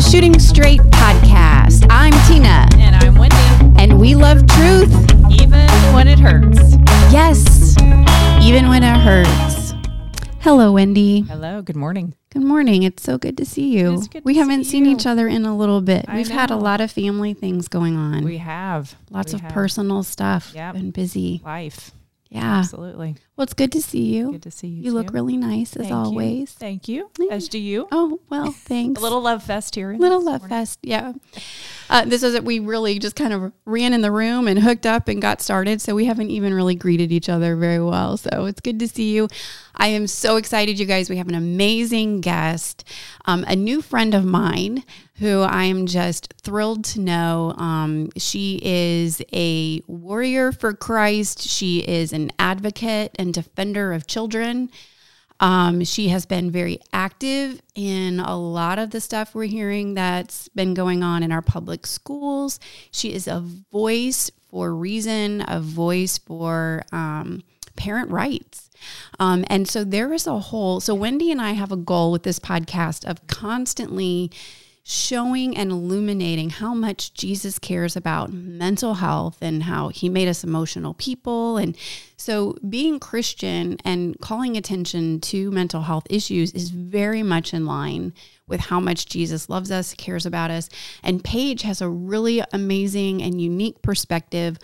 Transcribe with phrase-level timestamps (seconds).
[0.00, 1.86] the Shooting Straight podcast.
[1.90, 3.36] I'm Tina, And I'm Wendy,
[3.82, 4.90] and we love truth.
[5.30, 6.76] even when it hurts.
[7.12, 7.76] Yes,
[8.42, 9.74] even when it hurts.
[10.40, 11.20] Hello, Wendy.
[11.22, 12.14] Hello, good morning.
[12.30, 12.82] Good morning.
[12.82, 14.02] It's so good to see you.
[14.24, 14.92] We haven't see seen you.
[14.96, 16.06] each other in a little bit.
[16.08, 18.24] I We've had a lot of family things going on.
[18.24, 20.52] We have Lots we of have personal stuff.
[20.54, 20.74] Yep.
[20.74, 21.42] Been busy.
[21.44, 21.90] life.
[22.30, 22.58] Yeah.
[22.60, 23.16] Absolutely.
[23.40, 24.32] Well, it's good to see you.
[24.32, 24.82] Good to see you.
[24.82, 25.96] You look really nice as Thank you.
[25.96, 26.52] always.
[26.52, 27.10] Thank you.
[27.18, 27.32] Yeah.
[27.32, 27.88] As do you.
[27.90, 29.00] Oh well, thanks.
[29.00, 29.94] A little love fest here.
[29.94, 30.48] little love morning.
[30.58, 31.12] fest yeah
[31.90, 34.86] uh, this is it we really just kind of ran in the room and hooked
[34.86, 38.46] up and got started so we haven't even really greeted each other very well so
[38.46, 39.28] it's good to see you
[39.76, 42.84] i am so excited you guys we have an amazing guest
[43.26, 44.84] um, a new friend of mine
[45.18, 51.80] who i am just thrilled to know um, she is a warrior for christ she
[51.80, 54.70] is an advocate and defender of children
[55.40, 60.48] um, she has been very active in a lot of the stuff we're hearing that's
[60.48, 62.60] been going on in our public schools.
[62.92, 63.40] She is a
[63.72, 67.42] voice for reason, a voice for um,
[67.74, 68.68] parent rights.
[69.18, 72.22] Um, and so there is a whole, so Wendy and I have a goal with
[72.22, 74.30] this podcast of constantly
[74.82, 80.42] showing and illuminating how much Jesus cares about mental health and how he made us
[80.42, 81.58] emotional people.
[81.58, 81.76] And
[82.16, 88.12] so being Christian and calling attention to mental health issues is very much in line
[88.46, 90.68] with how much Jesus loves us, cares about us.
[91.02, 94.58] And Paige has a really amazing and unique perspective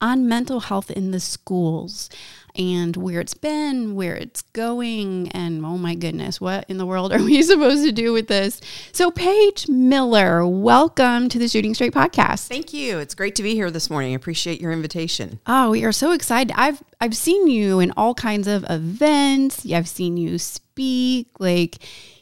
[0.00, 2.08] on mental health in the schools
[2.56, 7.12] and where it's been, where it's going, and oh my goodness, what in the world
[7.14, 8.60] are we supposed to do with this?
[8.92, 12.48] So, Paige Miller, welcome to the Shooting Straight podcast.
[12.48, 12.98] Thank you.
[12.98, 14.12] It's great to be here this morning.
[14.12, 15.40] I appreciate your invitation.
[15.46, 16.54] Oh, we are so excited.
[16.56, 19.66] I've I've seen you in all kinds of events.
[19.70, 21.28] I've seen you speak.
[21.38, 21.78] Like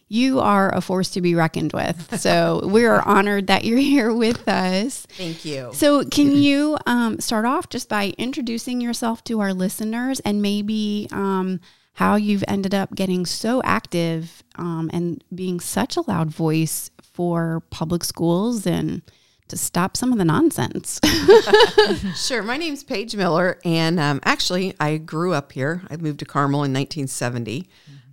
[0.08, 2.20] you are a force to be reckoned with.
[2.20, 5.06] So we are honored that you're here with us.
[5.10, 5.70] Thank you.
[5.72, 11.08] So, can you um, start off just by introducing yourself to our listeners and maybe
[11.12, 11.60] um,
[11.94, 17.62] how you've ended up getting so active um, and being such a loud voice for
[17.70, 19.02] public schools and
[19.48, 21.00] to stop some of the nonsense?
[22.16, 22.42] Sure.
[22.42, 25.82] My name's Paige Miller, and um, actually, I grew up here.
[25.88, 27.68] I moved to Carmel in 1970.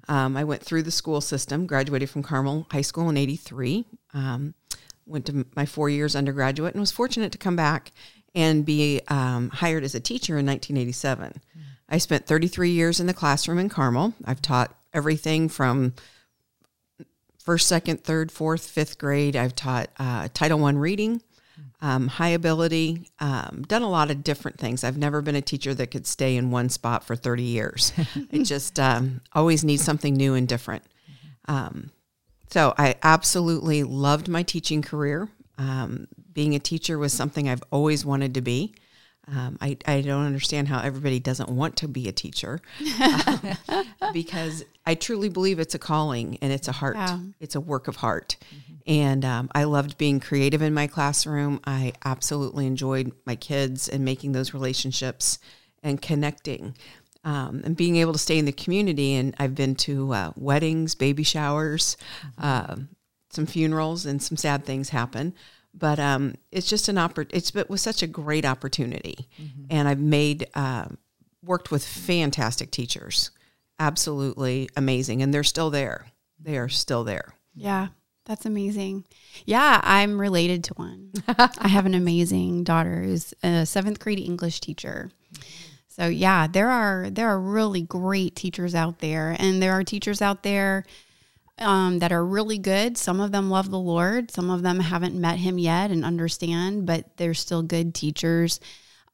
[0.07, 4.53] Um, I went through the school system, graduated from Carmel High School in 83, um,
[5.05, 7.91] went to my four years undergraduate, and was fortunate to come back
[8.35, 11.41] and be um, hired as a teacher in 1987.
[11.89, 14.13] I spent 33 years in the classroom in Carmel.
[14.25, 15.93] I've taught everything from
[17.37, 19.35] first, second, third, fourth, fifth grade.
[19.35, 21.21] I've taught uh, Title One reading,
[21.81, 24.83] um, high ability, um, done a lot of different things.
[24.83, 27.91] I've never been a teacher that could stay in one spot for 30 years.
[28.31, 30.83] it just um, always needs something new and different.
[31.47, 31.91] Um,
[32.49, 35.27] so I absolutely loved my teaching career.
[35.57, 38.75] Um, being a teacher was something I've always wanted to be.
[39.27, 42.59] Um, I, I don't understand how everybody doesn't want to be a teacher
[44.13, 46.95] because I truly believe it's a calling and it's a heart.
[46.95, 47.19] Yeah.
[47.39, 48.35] It's a work of heart.
[48.85, 51.61] And um, I loved being creative in my classroom.
[51.65, 55.39] I absolutely enjoyed my kids and making those relationships
[55.81, 56.75] and connecting
[57.23, 59.15] um, and being able to stay in the community.
[59.15, 61.97] And I've been to uh, weddings, baby showers,
[62.37, 62.89] um,
[63.29, 65.33] some funerals, and some sad things happen.
[65.73, 69.27] But um, it's just an oppor- It's it was such a great opportunity,
[69.71, 70.97] and I've made um
[71.43, 73.31] worked with fantastic teachers,
[73.79, 76.07] absolutely amazing, and they're still there.
[76.39, 77.33] They are still there.
[77.55, 77.87] Yeah,
[78.25, 79.05] that's amazing.
[79.45, 81.11] Yeah, I'm related to one.
[81.37, 85.11] I have an amazing daughter who's a seventh grade English teacher.
[85.89, 90.21] So yeah, there are there are really great teachers out there, and there are teachers
[90.21, 90.85] out there
[91.59, 92.97] um, that are really good.
[92.97, 94.31] Some of them love the Lord.
[94.31, 98.59] Some of them haven't met Him yet and understand, but they're still good teachers.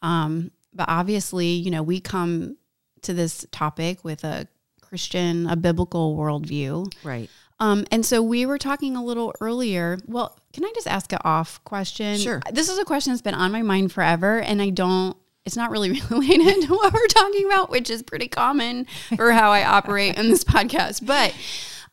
[0.02, 2.58] Um, but obviously, you know, we come
[3.02, 4.48] to this topic with a
[4.82, 6.94] Christian, a biblical worldview.
[7.04, 7.30] Right.
[7.60, 9.98] Um, and so we were talking a little earlier.
[10.06, 12.18] Well, can I just ask an off question?
[12.18, 12.42] Sure.
[12.52, 15.18] This is a question that's been on my mind forever, and I don't.
[15.46, 18.86] It's not really related to what we're talking about, which is pretty common
[19.16, 21.06] for how I operate in this podcast.
[21.06, 21.34] But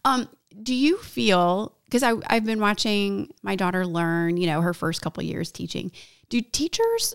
[0.04, 0.28] um,
[0.62, 1.72] do you feel?
[1.86, 5.92] Because I've been watching my daughter learn, you know, her first couple years teaching.
[6.28, 7.14] Do teachers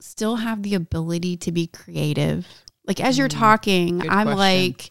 [0.00, 2.46] still have the ability to be creative?
[2.86, 4.38] Like as you're talking, good I'm question.
[4.38, 4.90] like,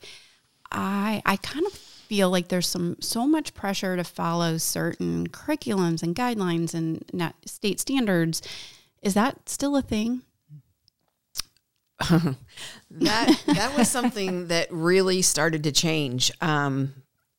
[0.72, 1.74] I I kind of
[2.12, 7.34] feel like there's some so much pressure to follow certain curriculums and guidelines and not
[7.46, 8.42] state standards.
[9.02, 10.22] Is that still a thing?
[12.92, 16.34] that that was something that really started to change.
[16.42, 16.94] Um,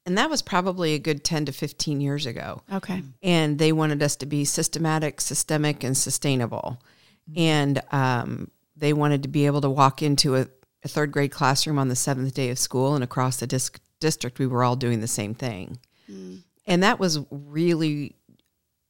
[0.07, 2.63] and that was probably a good 10 to 15 years ago.
[2.73, 3.03] Okay.
[3.23, 6.81] And they wanted us to be systematic, systemic, and sustainable.
[7.37, 10.47] And um, they wanted to be able to walk into a,
[10.83, 14.39] a third grade classroom on the seventh day of school, and across the disc, district,
[14.39, 15.79] we were all doing the same thing.
[16.67, 18.15] And that was really,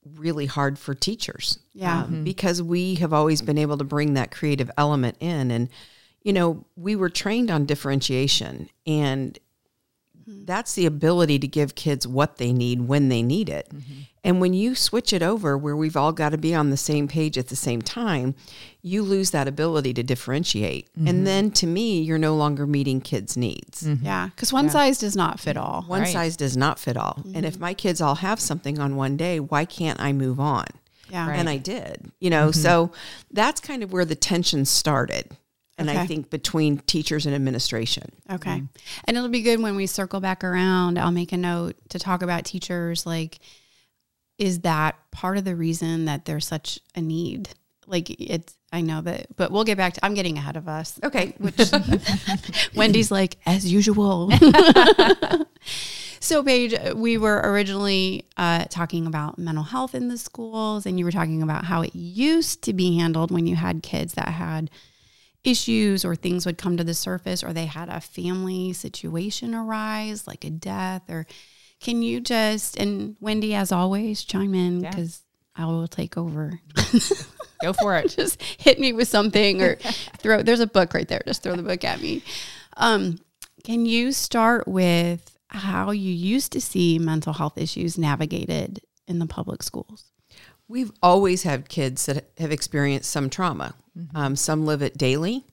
[0.04, 1.60] really hard for teachers.
[1.74, 2.02] Yeah.
[2.02, 5.50] um, because we have always been able to bring that creative element in.
[5.50, 5.68] And,
[6.22, 9.38] you know, we were trained on differentiation, and
[10.28, 10.44] Mm-hmm.
[10.44, 13.68] that's the ability to give kids what they need when they need it.
[13.74, 13.92] Mm-hmm.
[14.24, 17.08] And when you switch it over where we've all got to be on the same
[17.08, 18.36] page at the same time,
[18.80, 20.88] you lose that ability to differentiate.
[20.94, 21.24] And mm-hmm.
[21.24, 23.84] then to me, you're no longer meeting kids' needs.
[24.00, 24.28] Yeah.
[24.28, 25.82] Because one size does not fit all.
[25.82, 26.12] One Right.
[26.12, 27.24] size does not fit all.
[27.34, 30.66] And if my kids all have something on one day, why can't I move on?
[31.10, 31.28] Yeah.
[31.28, 32.90] And I did, you know, so
[33.30, 35.36] that's kind of where the tension started.
[35.78, 38.12] And I think between teachers and administration.
[38.30, 38.62] Okay.
[39.04, 40.98] And it'll be good when we circle back around.
[40.98, 43.06] I'll make a note to talk about teachers.
[43.06, 43.38] Like,
[44.38, 47.48] is that part of the reason that there's such a need?
[47.86, 51.00] Like, it's, I know that, but we'll get back to, I'm getting ahead of us.
[51.02, 51.34] Okay.
[51.38, 51.58] Which
[52.74, 54.30] Wendy's like, as usual.
[56.20, 61.04] so, Paige, we were originally uh, talking about mental health in the schools, and you
[61.04, 64.70] were talking about how it used to be handled when you had kids that had
[65.44, 70.26] issues or things would come to the surface or they had a family situation arise,
[70.26, 71.26] like a death, or
[71.80, 74.90] can you just, and Wendy, as always, chime in Yeah.
[74.90, 75.22] because
[75.56, 76.60] I will take over.
[77.60, 78.08] Go for it.
[78.16, 79.76] just hit me with something or
[80.18, 82.22] throw there's a book right there just throw the book at me
[82.76, 83.18] um,
[83.62, 89.26] can you start with how you used to see mental health issues navigated in the
[89.26, 90.06] public schools
[90.68, 93.74] We've always had kids that have experienced some trauma.
[94.14, 95.44] Um, some live it daily.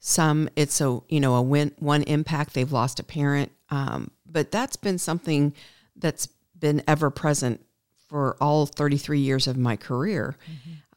[0.00, 3.50] Some it's a you know a win, one impact they've lost a parent.
[3.70, 5.54] Um, but that's been something
[5.96, 7.64] that's been ever present
[8.08, 10.36] for all 33 years of my career.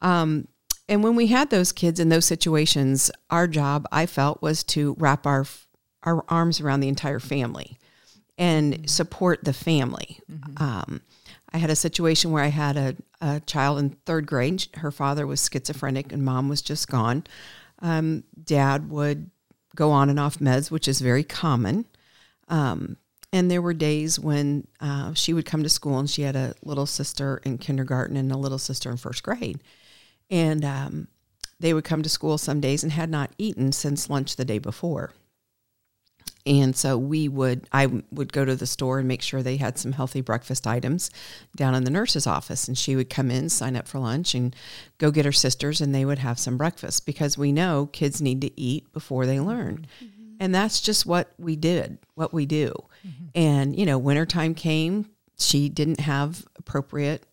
[0.00, 0.48] Um,
[0.88, 4.94] and when we had those kids in those situations, our job I felt was to
[4.98, 5.46] wrap our
[6.02, 7.78] our arms around the entire family
[8.38, 10.20] and support the family.
[10.56, 11.00] Um,
[11.52, 14.66] I had a situation where I had a, a child in third grade.
[14.74, 17.24] Her father was schizophrenic and mom was just gone.
[17.80, 19.30] Um, dad would
[19.76, 21.86] go on and off meds, which is very common.
[22.48, 22.96] Um,
[23.32, 26.54] and there were days when uh, she would come to school and she had a
[26.62, 29.60] little sister in kindergarten and a little sister in first grade.
[30.30, 31.08] And um,
[31.58, 34.58] they would come to school some days and had not eaten since lunch the day
[34.58, 35.12] before.
[36.44, 39.78] And so we would, I would go to the store and make sure they had
[39.78, 41.10] some healthy breakfast items
[41.54, 42.66] down in the nurse's office.
[42.66, 44.54] And she would come in, sign up for lunch, and
[44.98, 48.40] go get her sisters, and they would have some breakfast because we know kids need
[48.40, 49.86] to eat before they learn.
[50.02, 50.36] Mm-hmm.
[50.40, 52.72] And that's just what we did, what we do.
[53.06, 53.24] Mm-hmm.
[53.36, 57.24] And, you know, wintertime came, she didn't have appropriate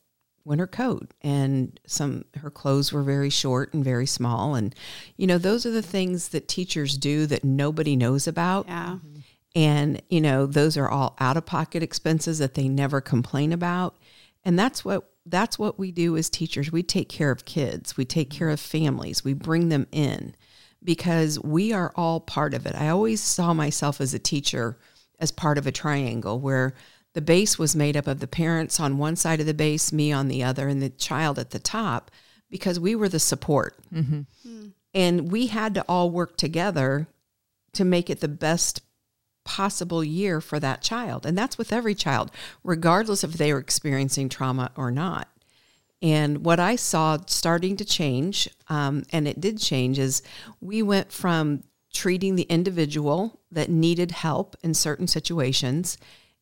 [0.45, 4.73] winter coat and some her clothes were very short and very small and
[5.17, 8.67] you know those are the things that teachers do that nobody knows about.
[8.67, 8.97] Yeah.
[8.97, 9.19] Mm-hmm.
[9.55, 13.97] And you know those are all out of pocket expenses that they never complain about.
[14.45, 16.71] And that's what that's what we do as teachers.
[16.71, 17.97] We take care of kids.
[17.97, 19.23] We take care of families.
[19.23, 20.35] We bring them in
[20.83, 22.75] because we are all part of it.
[22.75, 24.77] I always saw myself as a teacher
[25.19, 26.73] as part of a triangle where
[27.13, 30.11] the base was made up of the parents on one side of the base me
[30.11, 32.11] on the other and the child at the top
[32.49, 33.77] because we were the support
[34.93, 37.07] and we had to all work together
[37.73, 38.81] to make it the best
[39.45, 41.25] possible year for that child.
[41.25, 42.31] And that's with every child,
[42.63, 45.27] regardless if they were experiencing trauma or not.
[46.01, 50.21] And what I saw starting to change, um, and it did change, is
[50.61, 51.63] we went from
[51.93, 55.97] treating the individual that needed help in certain situations,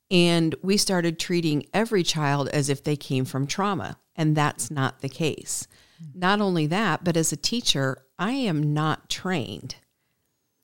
[0.09, 3.97] and we started treating every child as if they came from trauma.
[4.15, 5.67] And that's not the case.
[6.13, 9.75] Not only that, but as a teacher, I am not trained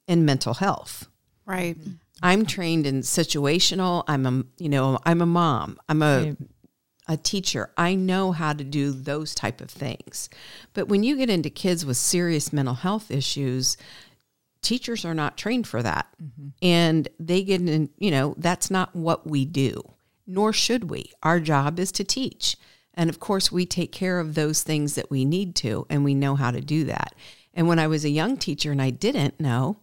[0.07, 1.07] in mental health.
[1.45, 1.77] right
[2.21, 4.03] I'm trained in situational.
[4.07, 5.77] I'm a you know I'm a mom.
[5.89, 6.37] I'm a Right.
[7.09, 7.69] a teacher.
[7.75, 10.29] I know how to do those type of things.
[10.73, 13.75] But when you get into kids with serious mental health issues,
[14.63, 16.07] teachers are not trained for that.
[16.21, 16.47] Mm-hmm.
[16.61, 19.81] And they get in, you know, that's not what we do.
[20.25, 21.11] Nor should we.
[21.21, 22.55] Our job is to teach.
[22.93, 26.13] And of course, we take care of those things that we need to and we
[26.13, 27.13] know how to do that.
[27.53, 29.77] And when I was a young teacher and I didn't know,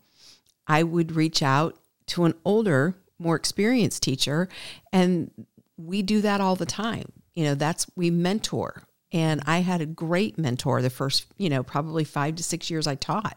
[0.67, 4.49] I would reach out to an older, more experienced teacher,
[4.93, 5.31] and
[5.77, 7.13] we do that all the time.
[7.35, 8.85] You know, that's we mentor.
[9.13, 12.87] And I had a great mentor the first, you know, probably five to six years
[12.87, 13.37] I taught.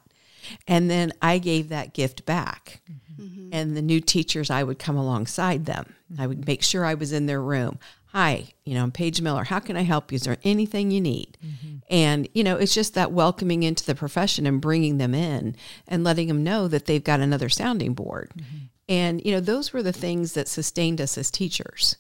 [0.68, 2.82] And then I gave that gift back.
[3.20, 3.50] Mm-hmm.
[3.52, 5.94] And the new teachers, I would come alongside them.
[6.18, 7.80] I would make sure I was in their room.
[8.08, 9.44] Hi, you know, I'm Paige Miller.
[9.44, 10.18] How can I help you?
[10.18, 11.38] Is there anything you need?
[11.44, 11.78] Mm-hmm.
[11.90, 15.56] And, you know, it's just that welcoming into the profession and bringing them in
[15.88, 18.32] and letting them know that they've got another sounding board.
[18.38, 18.58] Mm-hmm.
[18.88, 21.96] And, you know, those were the things that sustained us as teachers.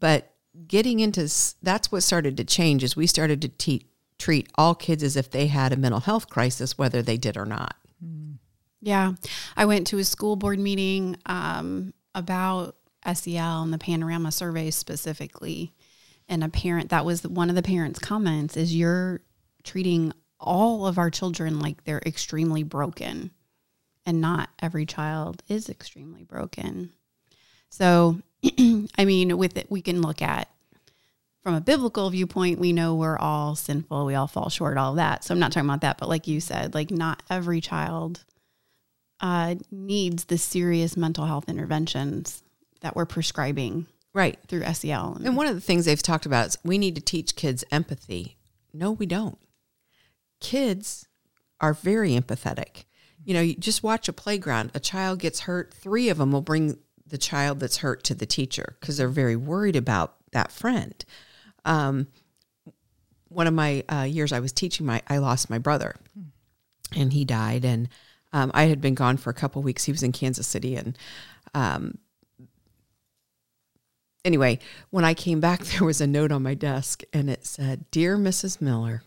[0.00, 0.32] But
[0.66, 1.30] getting into
[1.62, 3.86] that's what started to change is we started to te-
[4.18, 7.46] treat all kids as if they had a mental health crisis, whether they did or
[7.46, 7.76] not.
[8.82, 9.12] Yeah.
[9.56, 12.76] I went to a school board meeting um, about
[13.14, 15.72] SEL and the panorama survey specifically.
[16.28, 19.20] And a parent, that was one of the parents' comments is you're
[19.62, 23.30] treating all of our children like they're extremely broken.
[24.04, 26.90] And not every child is extremely broken.
[27.70, 28.20] So,
[28.98, 30.48] I mean, with it, we can look at
[31.42, 34.06] from a biblical viewpoint, we know we're all sinful.
[34.06, 35.24] We all fall short, all of that.
[35.24, 35.98] So I'm not talking about that.
[35.98, 38.24] But like you said, like not every child
[39.20, 42.42] uh, needs the serious mental health interventions
[42.80, 44.38] that we're prescribing Right.
[44.46, 45.18] through SEL.
[45.24, 48.36] And one of the things they've talked about is we need to teach kids empathy.
[48.74, 49.38] No, we don't.
[50.40, 51.06] Kids
[51.60, 52.84] are very empathetic.
[53.24, 54.70] You know, you just watch a playground.
[54.74, 58.26] A child gets hurt, three of them will bring the child that's hurt to the
[58.26, 61.04] teacher because they're very worried about that friend.
[61.64, 62.08] Um,
[63.28, 65.96] one of my uh, years I was teaching, my I lost my brother,
[66.94, 67.88] and he died, and
[68.32, 69.84] um, I had been gone for a couple weeks.
[69.84, 70.98] He was in Kansas City, and
[71.54, 71.98] um,
[74.24, 74.58] anyway,
[74.90, 78.16] when I came back, there was a note on my desk and it said, Dear
[78.16, 78.60] Mrs.
[78.60, 79.02] Miller,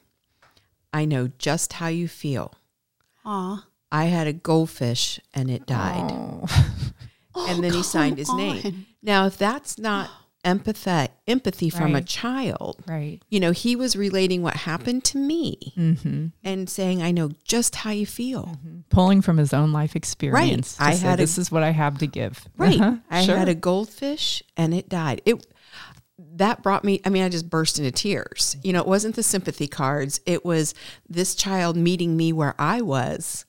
[0.94, 2.54] I know just how you feel.
[3.26, 3.66] Aw.
[3.92, 6.12] I had a goldfish and it died.
[7.36, 8.88] and then he signed his name.
[9.02, 10.10] Now, if that's not
[10.46, 13.20] empathy, empathy from a child, Right.
[13.30, 16.28] you know, he was relating what happened to me Mm-hmm.
[16.44, 18.58] and saying, I know just how you feel.
[18.90, 20.78] Pulling from his own life experience.
[20.78, 22.48] to I say, had a- this is what I have to give.
[22.58, 22.80] Right.
[22.80, 22.98] Uh-huh.
[23.10, 23.36] I Sure.
[23.38, 25.22] had a goldfish and it died.
[25.25, 25.46] It
[26.38, 28.56] that brought me I mean I just burst into tears.
[28.64, 30.22] You know, it wasn't the sympathy cards.
[30.25, 30.74] It was
[31.10, 33.46] this child meeting me where I was.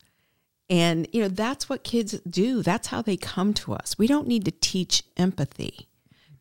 [0.69, 2.63] And you know, that's what kids do.
[2.63, 3.97] That's how they come to us.
[3.99, 5.86] We don't need to teach empathy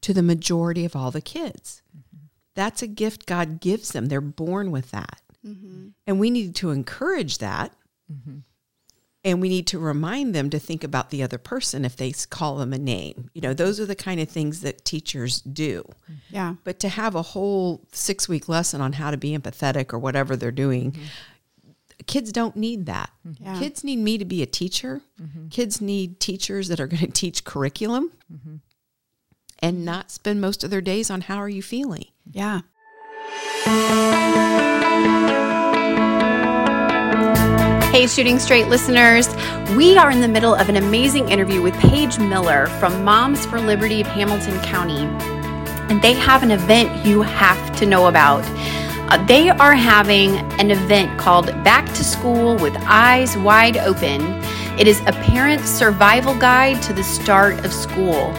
[0.06, 1.82] to the majority of all the kids.
[2.54, 4.06] That's a gift God gives them.
[4.06, 5.20] They're born with that.
[5.44, 5.88] Mm-hmm.
[6.06, 7.74] And we need to encourage that.
[8.12, 8.38] Mm-hmm.
[9.24, 12.58] And we need to remind them to think about the other person if they call
[12.58, 13.32] them a name.
[13.34, 15.82] You know, those are the kind of things that teachers do.
[15.82, 16.14] Mm-hmm.
[16.36, 16.56] Yeah.
[16.64, 20.36] But to have a whole six week lesson on how to be empathetic or whatever
[20.36, 20.96] they're doing,
[22.06, 23.10] kids don't need that.
[23.40, 23.58] Yeah.
[23.58, 25.02] Kids need me to be a teacher.
[25.50, 28.12] Kids need teachers that are going to teach curriculum
[29.60, 32.06] and not spend most of their days on how are you feeling.
[32.32, 32.62] Yeah.
[37.92, 39.28] Hey, Shooting Straight listeners,
[39.78, 43.60] we are in the middle of an amazing interview with Paige Miller from Moms for
[43.60, 45.06] Liberty of Hamilton County.
[45.90, 48.44] And they have an event you have to know about.
[49.08, 54.22] Uh, they are having an event called Back to School with Eyes Wide Open.
[54.78, 58.34] It is a parent survival guide to the start of school.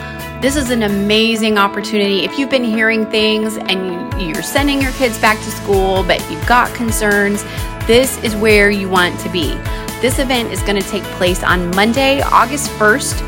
[0.46, 2.24] This is an amazing opportunity.
[2.24, 6.20] If you've been hearing things and you, you're sending your kids back to school, but
[6.30, 7.42] you've got concerns,
[7.88, 9.54] this is where you want to be.
[10.00, 13.22] This event is going to take place on Monday, August 1st,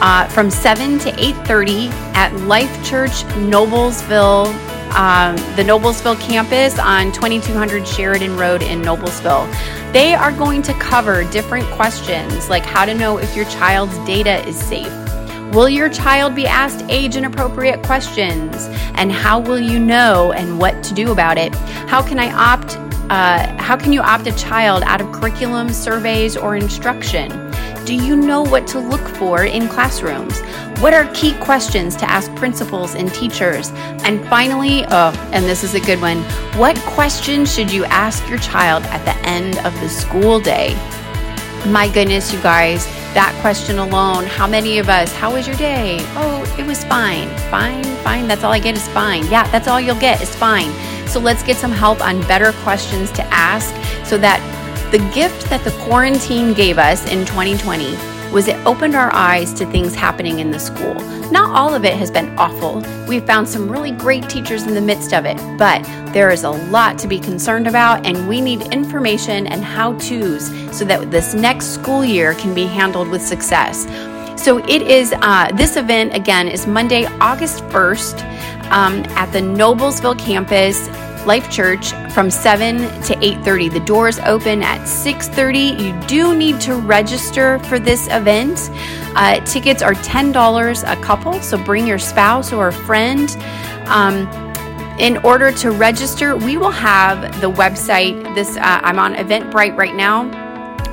[0.00, 4.46] uh, from 7 to 8.30 at Life Church Noblesville,
[4.94, 9.46] um, the Noblesville campus on 2200 Sheridan Road in Noblesville.
[9.92, 14.42] They are going to cover different questions like how to know if your child's data
[14.48, 15.01] is safe.
[15.52, 18.68] Will your child be asked age inappropriate questions?
[18.94, 21.54] And how will you know and what to do about it?
[21.90, 22.78] How can I opt?
[23.10, 27.28] Uh, how can you opt a child out of curriculum, surveys, or instruction?
[27.84, 30.40] Do you know what to look for in classrooms?
[30.80, 33.72] What are key questions to ask principals and teachers?
[34.04, 36.22] And finally, oh, and this is a good one
[36.56, 40.74] what questions should you ask your child at the end of the school day?
[41.66, 44.24] My goodness, you guys, that question alone.
[44.24, 45.98] How many of us, how was your day?
[46.16, 47.28] Oh, it was fine.
[47.50, 48.28] Fine, fine.
[48.28, 49.24] That's all I get is fine.
[49.30, 50.72] Yeah, that's all you'll get is fine.
[51.06, 53.74] So let's get some help on better questions to ask
[54.06, 54.40] so that
[54.92, 59.66] the gift that the quarantine gave us in 2020 was it opened our eyes to
[59.66, 60.94] things happening in the school.
[61.30, 62.82] Not all of it has been awful.
[63.06, 65.82] We've found some really great teachers in the midst of it, but
[66.14, 70.46] there is a lot to be concerned about, and we need information and how to's
[70.76, 73.86] so that this next school year can be handled with success.
[74.42, 78.22] So it is, uh, this event again is Monday, August 1st
[78.72, 80.88] um, at the Noblesville campus.
[81.26, 83.68] Life Church from 7 to 8:30.
[83.68, 85.80] The doors open at 6:30.
[85.80, 88.70] You do need to register for this event.
[89.14, 93.36] Uh, tickets are $10 a couple, so bring your spouse or a friend.
[93.86, 94.28] Um,
[94.98, 98.34] in order to register, we will have the website.
[98.34, 100.24] This uh, I'm on Eventbrite right now.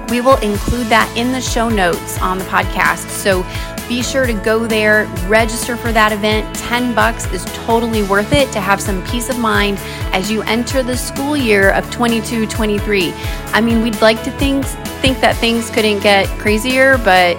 [0.10, 3.10] We will include that in the show notes on the podcast.
[3.10, 3.44] So
[3.90, 6.56] be sure to go there, register for that event.
[6.56, 9.80] 10 bucks is totally worth it to have some peace of mind
[10.14, 13.12] as you enter the school year of 22 23.
[13.48, 14.64] I mean, we'd like to think,
[15.02, 17.36] think that things couldn't get crazier, but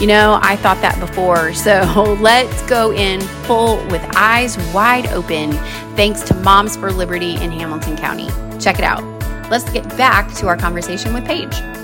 [0.00, 1.52] you know, I thought that before.
[1.68, 5.52] So let's go in full with eyes wide open,
[5.96, 8.28] thanks to Moms for Liberty in Hamilton County.
[8.58, 9.04] Check it out.
[9.50, 11.77] Let's get back to our conversation with Paige.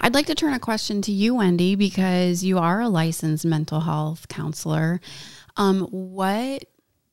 [0.00, 3.80] I'd like to turn a question to you, Wendy, because you are a licensed mental
[3.80, 5.00] health counselor.
[5.56, 6.64] Um, what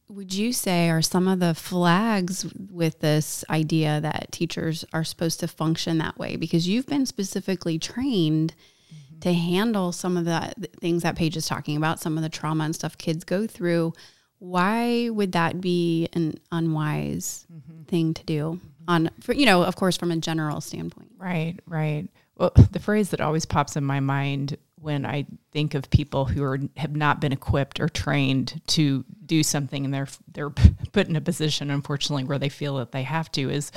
[0.08, 5.40] would you say are some of the flags with this idea that teachers are supposed
[5.40, 6.36] to function that way?
[6.36, 8.54] Because you've been specifically trained
[8.94, 9.20] mm-hmm.
[9.20, 12.66] to handle some of the things that Paige is talking about, some of the trauma
[12.66, 13.94] and stuff kids go through.
[14.40, 17.84] Why would that be an unwise mm-hmm.
[17.84, 18.60] thing to do?
[18.88, 21.12] On, for, you know, of course, from a general standpoint.
[21.18, 22.10] Right, right.
[22.38, 26.44] Well, the phrase that always pops in my mind when I think of people who
[26.44, 30.50] are have not been equipped or trained to do something and they're they're
[30.92, 33.72] put in a position, unfortunately, where they feel that they have to is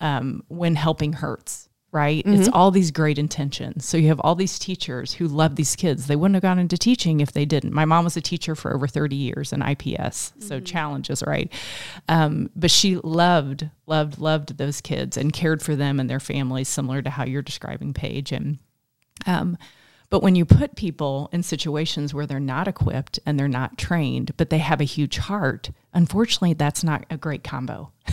[0.00, 2.24] um, when helping hurts right?
[2.24, 2.40] Mm-hmm.
[2.40, 3.86] It's all these great intentions.
[3.86, 6.06] So you have all these teachers who love these kids.
[6.06, 7.72] They wouldn't have gone into teaching if they didn't.
[7.72, 9.86] My mom was a teacher for over 30 years in IPS.
[9.96, 10.40] Mm-hmm.
[10.42, 11.50] So challenges, right?
[12.08, 16.68] Um, but she loved, loved, loved those kids and cared for them and their families,
[16.68, 18.32] similar to how you're describing Paige.
[18.32, 18.58] And,
[19.26, 19.56] um,
[20.10, 24.36] but when you put people in situations where they're not equipped and they're not trained,
[24.36, 27.92] but they have a huge heart, unfortunately, that's not a great combo.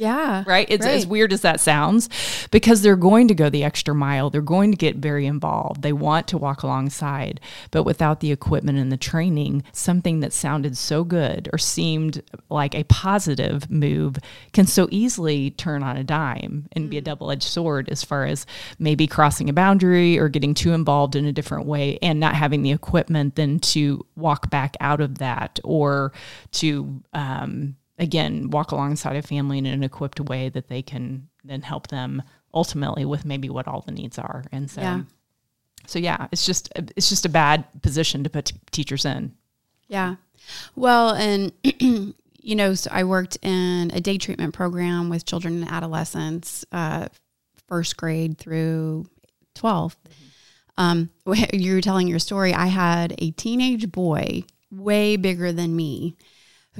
[0.00, 0.44] Yeah.
[0.46, 0.66] Right?
[0.70, 0.94] It's right.
[0.94, 2.08] as weird as that sounds
[2.50, 4.30] because they're going to go the extra mile.
[4.30, 5.82] They're going to get very involved.
[5.82, 7.38] They want to walk alongside,
[7.70, 12.74] but without the equipment and the training, something that sounded so good or seemed like
[12.74, 14.16] a positive move
[14.54, 17.04] can so easily turn on a dime and mm be a mm.
[17.04, 18.44] double edged sword as far as
[18.80, 22.62] maybe crossing a boundary or getting too involved in a different way and not having
[22.62, 26.12] the equipment then to walk back out of that or
[26.50, 31.62] to, um, again walk alongside a family in an equipped way that they can then
[31.62, 34.44] help them ultimately with maybe what all the needs are.
[34.50, 35.02] And so yeah.
[35.86, 39.32] so yeah it's just it's just a bad position to put t- teachers in.
[39.86, 40.16] Yeah.
[40.74, 41.52] Well and
[42.42, 47.06] you know so i worked in a day treatment program with children and adolescents uh,
[47.68, 49.04] first grade through
[49.54, 50.82] 12th mm-hmm.
[50.82, 51.10] um,
[51.52, 52.54] you were telling your story.
[52.54, 56.16] I had a teenage boy way bigger than me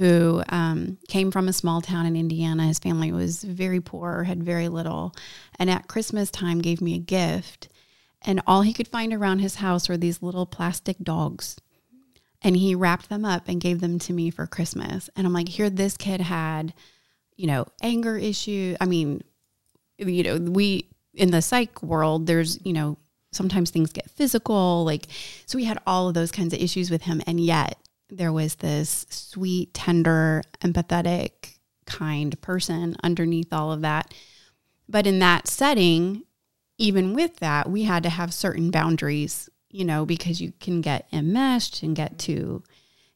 [0.01, 2.65] who um, came from a small town in Indiana.
[2.65, 5.13] His family was very poor, had very little,
[5.59, 7.69] and at Christmas time gave me a gift.
[8.23, 11.55] And all he could find around his house were these little plastic dogs.
[12.41, 15.07] And he wrapped them up and gave them to me for Christmas.
[15.15, 16.73] And I'm like, here, this kid had,
[17.35, 18.75] you know, anger issue.
[18.81, 19.21] I mean,
[19.99, 22.97] you know, we in the psych world, there's, you know,
[23.31, 24.83] sometimes things get physical.
[24.83, 25.05] Like,
[25.45, 27.21] so we had all of those kinds of issues with him.
[27.27, 27.77] And yet
[28.11, 34.13] there was this sweet, tender, empathetic, kind person underneath all of that.
[34.87, 36.23] But in that setting,
[36.77, 41.07] even with that, we had to have certain boundaries, you know, because you can get
[41.13, 42.63] enmeshed and get too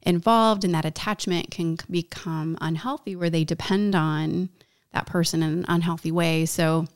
[0.02, 4.50] involved, and that attachment can become unhealthy where they depend on
[4.94, 6.46] that person in an unhealthy way.
[6.46, 6.88] So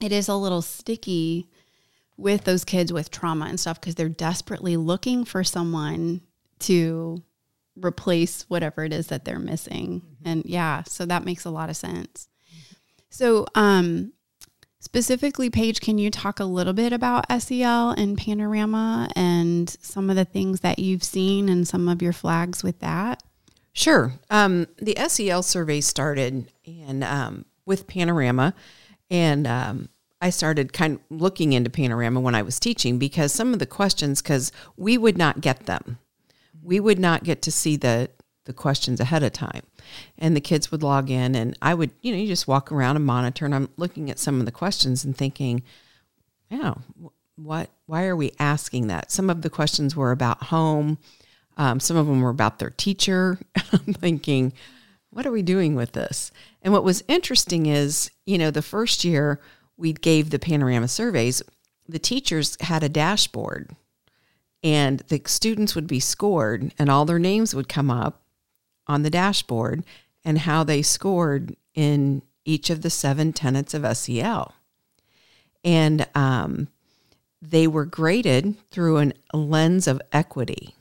[0.00, 1.48] it is a little sticky
[2.16, 6.20] with those kids with trauma and stuff because they're desperately looking for someone
[6.60, 7.22] to
[7.76, 10.00] replace whatever it is that they're missing.
[10.00, 10.28] Mm-hmm.
[10.28, 12.28] And yeah, so that makes a lot of sense.
[13.10, 14.12] So, um,
[14.80, 20.16] specifically, Paige, can you talk a little bit about SEL and Panorama and some of
[20.16, 23.22] the things that you've seen and some of your flags with that?
[23.72, 24.14] Sure.
[24.30, 28.54] Um, the SEL survey started and um, with Panorama,
[29.10, 29.88] and um,
[30.20, 33.66] I started kind of looking into Panorama when I was teaching because some of the
[33.66, 35.98] questions, because we would not get them
[36.66, 38.10] we would not get to see the
[38.44, 39.62] the questions ahead of time.
[40.18, 42.94] And the kids would log in and I would, you know, you just walk around
[42.94, 45.64] and monitor and I'm looking at some of the questions and thinking,
[46.48, 46.74] yeah,
[47.34, 49.10] what why are we asking that?
[49.10, 50.98] Some of the questions were about home.
[51.56, 53.38] Um, some of them were about their teacher.
[53.72, 54.52] I'm thinking,
[55.10, 56.30] what are we doing with this?
[56.62, 59.40] And what was interesting is, you know, the first year
[59.76, 61.42] we gave the panorama surveys,
[61.88, 63.74] the teachers had a dashboard
[64.62, 68.22] and the students would be scored and all their names would come up
[68.86, 69.84] on the dashboard
[70.24, 74.54] and how they scored in each of the seven tenets of SEL.
[75.64, 76.68] And um,
[77.42, 80.74] they were graded through a lens of equity.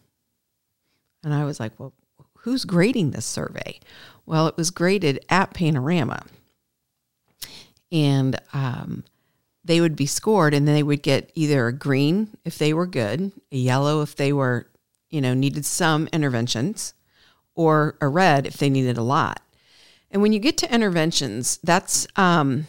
[1.24, 1.94] And I was like, well,
[2.40, 3.80] who's grading this survey?
[4.26, 6.24] Well, it was graded at Panorama.
[7.92, 9.04] And um,
[9.66, 13.32] they would be scored, and they would get either a green if they were good,
[13.52, 14.68] a yellow if they were,
[15.10, 16.94] you know, needed some interventions,
[17.56, 19.42] or a red if they needed a lot.
[20.12, 22.68] And when you get to interventions, that's um,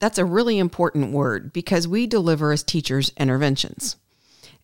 [0.00, 3.96] that's a really important word because we deliver as teachers interventions.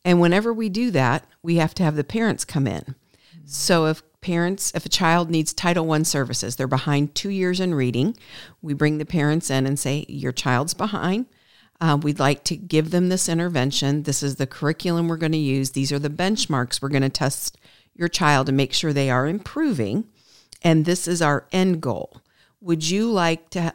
[0.05, 2.97] And whenever we do that, we have to have the parents come in.
[3.45, 7.75] So if parents, if a child needs Title I services, they're behind two years in
[7.75, 8.17] reading,
[8.61, 11.27] we bring the parents in and say, Your child's behind.
[11.81, 14.05] Uh, we'd like to give them this intervention.
[14.05, 15.71] This is the curriculum we're going to use.
[15.71, 17.59] These are the benchmarks we're going to test
[17.95, 20.05] your child to make sure they are improving.
[20.63, 22.21] And this is our end goal.
[22.61, 23.75] Would you like to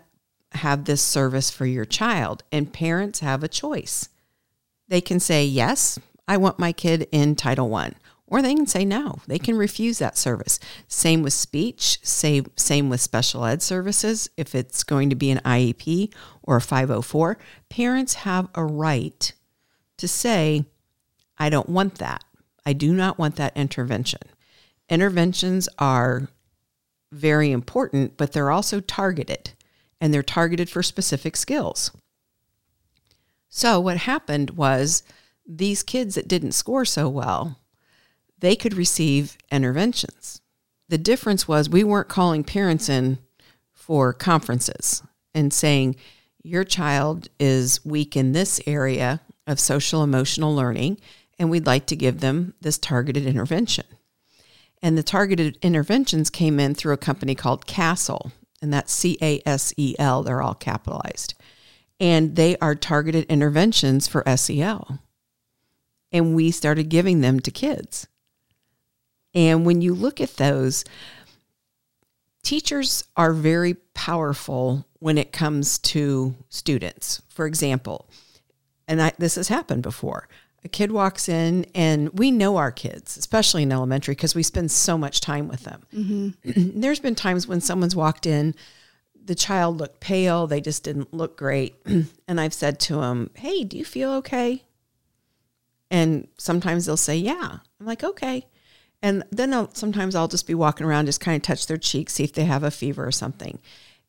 [0.53, 2.43] have this service for your child?
[2.49, 4.07] And parents have a choice.
[4.87, 7.91] They can say, Yes, I want my kid in Title I.
[8.27, 9.19] Or they can say no.
[9.25, 10.59] They can refuse that service.
[10.87, 14.29] Same with speech, same, same with special ed services.
[14.35, 16.13] If it's going to be an IEP
[16.43, 17.37] or a 504,
[17.69, 19.31] parents have a right
[19.97, 20.65] to say,
[21.37, 22.23] I don't want that.
[22.65, 24.21] I do not want that intervention.
[24.89, 26.27] Interventions are
[27.11, 29.51] very important, but they're also targeted
[30.01, 31.91] and they're targeted for specific skills.
[33.49, 35.03] So, what happened was
[35.45, 37.57] these kids that didn't score so well,
[38.39, 40.41] they could receive interventions.
[40.89, 43.19] The difference was we weren't calling parents in
[43.73, 45.95] for conferences and saying,
[46.43, 50.99] Your child is weak in this area of social emotional learning,
[51.39, 53.85] and we'd like to give them this targeted intervention.
[54.81, 59.41] And the targeted interventions came in through a company called Casel, and that's C A
[59.45, 60.23] S E L.
[60.23, 61.33] They're all capitalized.
[61.99, 64.99] And they are targeted interventions for SEL.
[66.11, 68.07] And we started giving them to kids.
[69.33, 70.83] And when you look at those,
[72.43, 77.21] teachers are very powerful when it comes to students.
[77.29, 78.09] For example,
[78.87, 80.27] and I, this has happened before.
[80.63, 84.71] A kid walks in, and we know our kids, especially in elementary, because we spend
[84.71, 85.83] so much time with them.
[85.93, 86.79] Mm-hmm.
[86.81, 88.55] There's been times when someone's walked in,
[89.23, 91.75] the child looked pale, they just didn't look great.
[92.27, 94.63] and I've said to them, Hey, do you feel okay?
[95.91, 97.59] And sometimes they'll say, Yeah.
[97.79, 98.47] I'm like, Okay.
[99.01, 102.09] And then I'll, sometimes I'll just be walking around, just kind of touch their cheek,
[102.09, 103.59] see if they have a fever or something.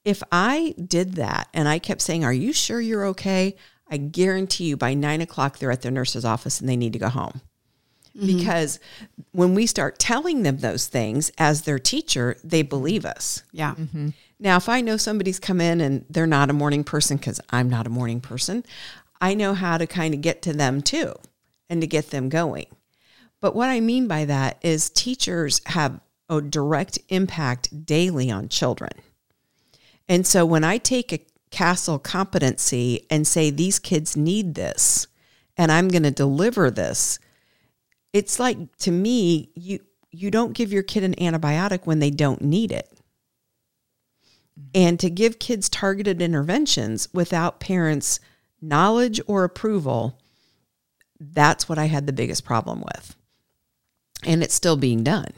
[0.05, 3.57] If I did that and I kept saying, Are you sure you're okay?
[3.91, 6.99] I guarantee you by nine o'clock, they're at their nurse's office and they need to
[6.99, 7.41] go home.
[8.17, 8.39] Mm-hmm.
[8.39, 8.81] Because
[9.33, 13.43] when we start telling them those things as their teacher, they believe us.
[13.53, 13.75] Yeah.
[13.75, 14.09] Mm-hmm.
[14.41, 17.69] Now, if I know somebody's come in and they're not a morning person because I'm
[17.69, 18.65] not a morning person,
[19.21, 21.15] I know how to kind of get to them too
[21.69, 22.67] and to get them going.
[23.41, 28.93] But what I mean by that is teachers have a direct impact daily on children.
[30.09, 35.07] And so when I take a Casel competency and say these kids need this
[35.57, 37.19] and I'm going to deliver this,
[38.13, 42.41] it's like to me you you don't give your kid an antibiotic when they don't
[42.41, 42.91] need it.
[44.59, 44.69] Mm-hmm.
[44.75, 48.19] And to give kids targeted interventions without parents'
[48.61, 50.19] knowledge or approval,
[51.21, 53.18] that's what I had the biggest problem with.
[54.25, 55.33] And it's still being done.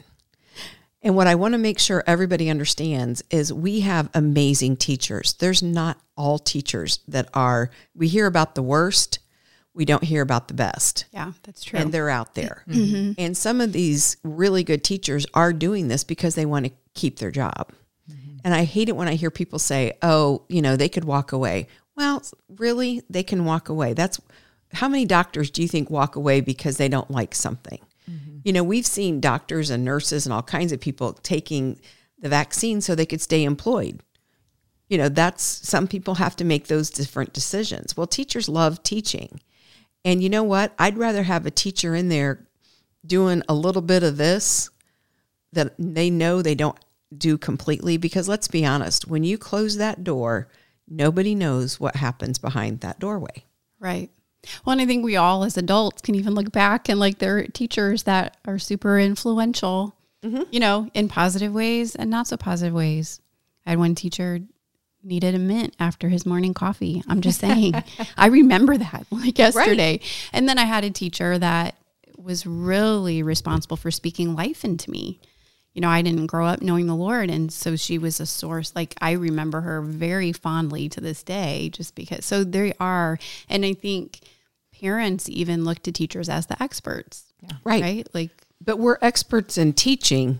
[1.03, 5.33] And what I want to make sure everybody understands is we have amazing teachers.
[5.33, 9.19] There's not all teachers that are, we hear about the worst,
[9.73, 11.05] we don't hear about the best.
[11.11, 11.79] Yeah, that's true.
[11.79, 12.63] And they're out there.
[12.67, 13.13] Mm-hmm.
[13.17, 17.17] And some of these really good teachers are doing this because they want to keep
[17.17, 17.71] their job.
[18.11, 18.37] Mm-hmm.
[18.43, 21.31] And I hate it when I hear people say, oh, you know, they could walk
[21.31, 21.67] away.
[21.95, 22.21] Well,
[22.57, 23.93] really, they can walk away.
[23.93, 24.19] That's
[24.73, 27.79] how many doctors do you think walk away because they don't like something?
[28.09, 28.39] Mm-hmm.
[28.43, 31.79] You know, we've seen doctors and nurses and all kinds of people taking
[32.19, 34.01] the vaccine so they could stay employed.
[34.89, 37.95] You know, that's some people have to make those different decisions.
[37.95, 39.39] Well, teachers love teaching.
[40.03, 40.73] And you know what?
[40.77, 42.47] I'd rather have a teacher in there
[43.05, 44.69] doing a little bit of this
[45.53, 46.77] that they know they don't
[47.15, 50.47] do completely because let's be honest, when you close that door,
[50.87, 53.45] nobody knows what happens behind that doorway.
[53.79, 54.09] Right.
[54.65, 57.37] Well, and I think we all as adults can even look back and like there
[57.37, 60.43] are teachers that are super influential, mm-hmm.
[60.51, 63.21] you know, in positive ways and not so positive ways.
[63.65, 64.39] I had one teacher
[65.03, 67.03] needed a mint after his morning coffee.
[67.07, 67.73] I'm just saying.
[68.17, 69.91] I remember that like yesterday.
[69.91, 70.29] Right.
[70.33, 71.75] And then I had a teacher that
[72.17, 75.19] was really responsible for speaking life into me.
[75.73, 77.29] You know, I didn't grow up knowing the Lord.
[77.29, 78.73] And so she was a source.
[78.75, 82.25] Like I remember her very fondly to this day, just because.
[82.25, 83.19] So there are.
[83.49, 84.19] And I think
[84.79, 87.33] parents even look to teachers as the experts.
[87.41, 87.51] Yeah.
[87.63, 87.81] Right.
[87.81, 88.07] Right.
[88.13, 90.39] Like, but we're experts in teaching.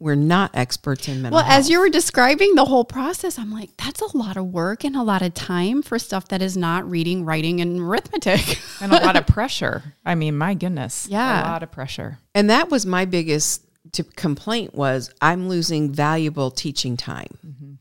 [0.00, 1.58] We're not experts in mental well, health.
[1.58, 4.94] as you were describing the whole process, I'm like, that's a lot of work and
[4.94, 8.60] a lot of time for stuff that is not reading, writing, and arithmetic.
[8.80, 9.96] and a lot of pressure.
[10.06, 11.08] I mean, my goodness.
[11.10, 11.42] Yeah.
[11.42, 12.20] A lot of pressure.
[12.32, 17.38] And that was my biggest to complaint was I'm losing valuable teaching time.
[17.46, 17.72] Mm-hmm.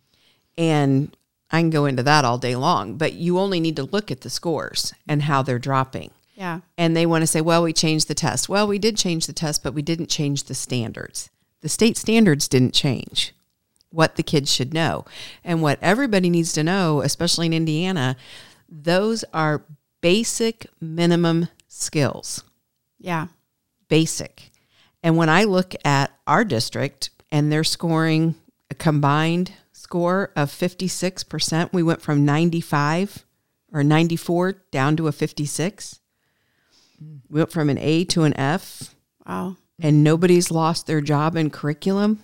[0.58, 1.16] And
[1.52, 4.22] I can go into that all day long, but you only need to look at
[4.22, 6.12] the scores and how they're dropping.
[6.36, 6.60] yeah.
[6.78, 8.50] And they want to say, well, we changed the test.
[8.50, 11.30] Well, we did change the test, but we didn't change the standards.
[11.62, 13.34] The state standards didn't change
[13.90, 15.06] what the kids should know.
[15.44, 18.18] And what everybody needs to know, especially in Indiana,
[18.70, 19.64] those are
[20.02, 22.44] basic minimum skills.
[23.00, 23.28] Yeah.
[23.88, 24.52] Basic.
[25.04, 28.36] And when I look at our district and they're scoring
[28.70, 33.26] a combined score of 56%, we went from 95
[33.74, 36.00] or 94 down to a 56.
[37.04, 37.20] Mm.
[37.30, 39.56] We went from an A to an F, Wow.
[39.80, 42.20] and nobody's lost their job in curriculum.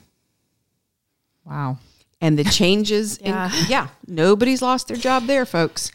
[1.45, 1.77] Wow.
[2.21, 3.47] And the changes, Yeah.
[3.53, 5.91] in, yeah, nobody's lost their job there, folks.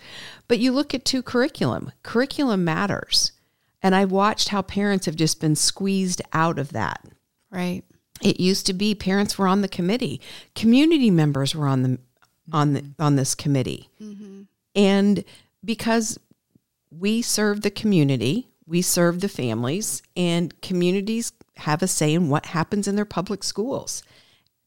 [0.46, 3.32] But you look at two curriculum, curriculum matters.
[3.82, 7.04] And I've watched how parents have just been squeezed out of that.
[7.50, 7.82] Right.
[8.22, 10.20] It used to be parents were on the committee,
[10.54, 11.98] community members were on the
[12.52, 14.42] on the on this committee, mm-hmm.
[14.74, 15.22] and
[15.64, 16.18] because
[16.90, 22.46] we serve the community, we serve the families, and communities have a say in what
[22.46, 24.02] happens in their public schools.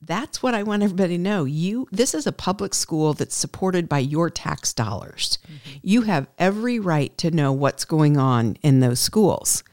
[0.01, 1.45] That's what I want everybody to know.
[1.45, 5.37] You this is a public school that's supported by your tax dollars.
[5.45, 5.77] Mm-hmm.
[5.83, 9.63] You have every right to know what's going on in those schools.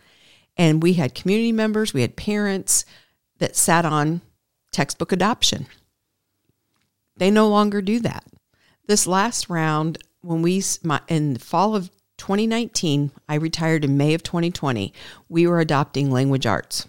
[0.57, 2.85] And we had community members, we had parents
[3.39, 4.21] that sat on
[4.73, 5.67] textbook adoption.
[7.17, 8.25] They no longer do that.
[8.87, 14.15] This last round, when we, my, in the fall of 2019, I retired in May
[14.15, 14.93] of 2020,
[15.29, 16.87] we were adopting language arts.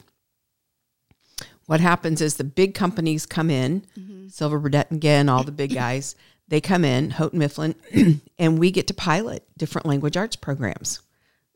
[1.70, 3.86] What happens is the big companies come in,
[4.32, 6.16] Silver Burdett and Ginn, all the big guys,
[6.48, 7.76] they come in, Houghton Mifflin,
[8.40, 11.00] and we get to pilot different language arts programs.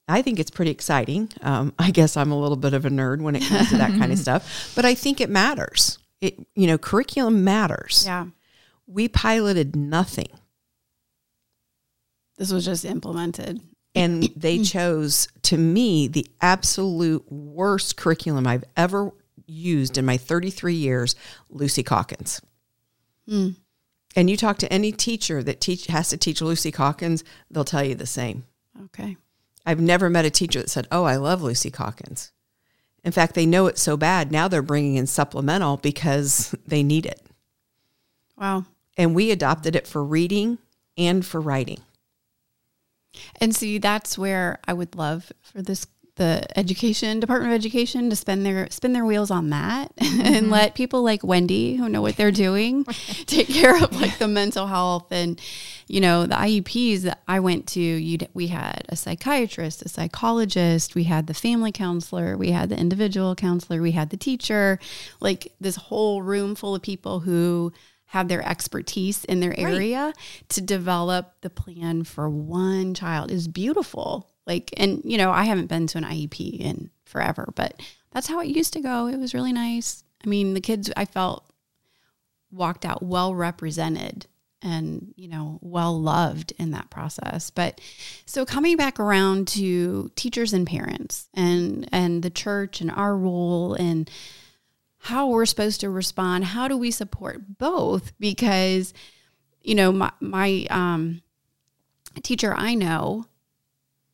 [0.08, 1.30] I think it's pretty exciting.
[1.41, 3.89] Um, I guess I'm a little bit of a nerd when it comes to that
[3.97, 5.97] kind of stuff, but I think it matters.
[6.21, 8.04] It you know, curriculum matters.
[8.06, 8.28] Yeah.
[8.86, 10.30] We piloted nothing,
[12.38, 13.62] This was just implemented.
[13.95, 19.12] and they chose to me the absolute worst curriculum I've ever
[19.45, 21.15] used in my 33 years.
[21.49, 22.41] Lucy Calkins.
[23.27, 23.49] Hmm.
[24.15, 27.84] And you talk to any teacher that teach has to teach Lucy Calkins, they'll tell
[27.84, 28.45] you the same.
[28.86, 29.17] Okay.
[29.65, 32.32] I've never met a teacher that said, "Oh, I love Lucy Calkins."
[33.03, 37.06] In fact, they know it so bad now they're bringing in supplemental because they need
[37.06, 37.21] it.
[38.38, 38.65] Wow.
[38.97, 40.60] And we adopted it for reading
[40.97, 41.82] and for writing.
[43.39, 48.15] And see, that's where I would love for this the education department of education to
[48.15, 50.49] spend their spin their wheels on that and mm-hmm.
[50.52, 52.84] let people like Wendy who know what they're doing
[53.26, 55.41] take care of like the mental health and
[55.88, 60.93] you know the IEPs that I went to you we had a psychiatrist a psychologist
[60.93, 64.80] we had the family counselor we had the individual counselor we had the teacher
[65.19, 67.73] like this whole room full of people who
[68.13, 70.13] have their expertise in their area
[70.47, 74.30] to develop the plan for one child is beautiful.
[74.45, 77.79] Like, and you know, I haven't been to an IEP in forever, but
[78.12, 79.08] that's how it used to go.
[79.08, 80.03] It was really nice.
[80.23, 81.45] I mean, the kids I felt
[82.51, 84.27] walked out well represented
[84.62, 87.49] and, you know, well loved in that process.
[87.49, 87.82] But
[88.25, 93.73] so coming back around to teachers and parents and and the church and our role
[93.73, 94.10] and
[94.99, 96.45] how we're supposed to respond.
[96.45, 98.17] How do we support both?
[98.19, 98.93] Because,
[99.62, 101.21] you know, my, my um,
[102.21, 103.25] teacher I know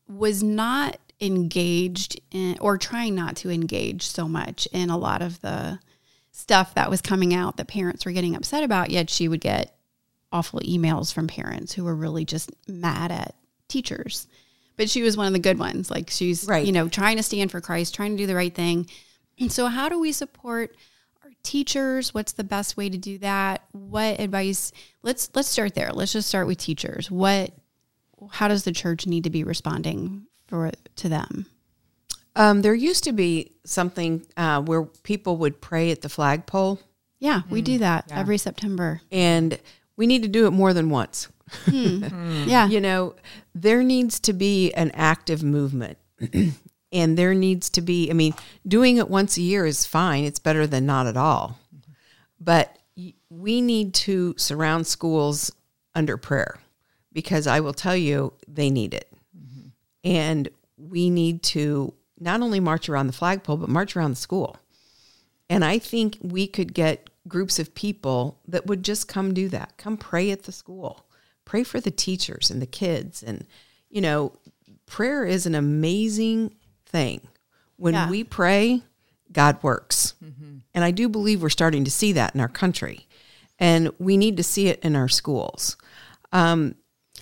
[0.10, 5.40] was not engaged in, or trying not to engage so much in a lot of
[5.42, 5.80] the
[6.32, 9.76] stuff that was coming out that parents were getting upset about, yet she would get
[10.32, 13.36] awful emails from parents who were really just mad at
[13.68, 14.28] teachers.
[14.78, 15.92] But she was one of the good ones.
[15.92, 16.66] Like she's, Right.
[16.66, 18.88] you know, trying to stand for Christ, trying to do the right thing.
[19.38, 20.76] And so, how do we support
[21.24, 22.14] our teachers?
[22.14, 23.64] What's the best way to do that?
[23.74, 24.72] What advice?
[25.04, 25.92] Let's let's start there.
[25.92, 27.12] Let's just start with teachers.
[27.12, 27.54] What?
[28.32, 31.46] How does the church need to be responding for to them?
[32.36, 36.80] Um, there used to be something uh, where people would pray at the flagpole,
[37.20, 39.02] Yeah, we do that every September.
[39.12, 39.60] and
[39.98, 41.28] we need to do it more than once.
[41.68, 43.16] Yeah, You know,
[43.56, 45.98] there needs to be an active movement.
[46.92, 48.34] and there needs to be, I mean,
[48.68, 50.24] doing it once a year is fine.
[50.24, 51.60] It's better than not at all.
[52.40, 52.78] but
[53.30, 55.52] we need to surround schools
[55.96, 56.60] under prayer
[57.14, 59.12] because I will tell you they need it.
[59.38, 59.68] Mm-hmm.
[60.04, 64.58] And we need to not only march around the flagpole, but march around the school.
[65.50, 69.78] And I think we could get groups of people that would just come do that.
[69.78, 71.06] Come pray at the school.
[71.46, 73.24] Pray for the teachers and the kids.
[73.24, 73.46] And,
[73.90, 74.34] you know,
[74.86, 76.54] prayer is an amazing
[76.86, 77.22] thing.
[77.78, 78.10] When yeah.
[78.10, 78.84] we pray,
[79.32, 80.14] God works.
[80.24, 80.58] Mm-hmm.
[80.74, 83.08] And I do believe we're starting to see that in our country.
[83.58, 85.78] And we need to see it in our schools.
[86.32, 86.76] Um,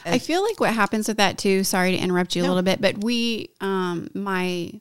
[0.08, 2.48] I feel like what happens with that too, sorry to interrupt you no.
[2.48, 4.72] a little bit, but we, um, my,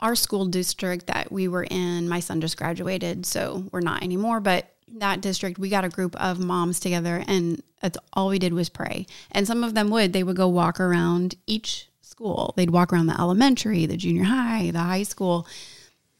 [0.00, 4.40] our school district that we were in, my son just graduated, so we're not anymore,
[4.40, 8.52] but that district, we got a group of moms together and that's all we did
[8.52, 9.06] was pray.
[9.30, 12.52] And some of them would, they would go walk around each school.
[12.56, 15.46] They'd walk around the elementary, the junior high, the high school.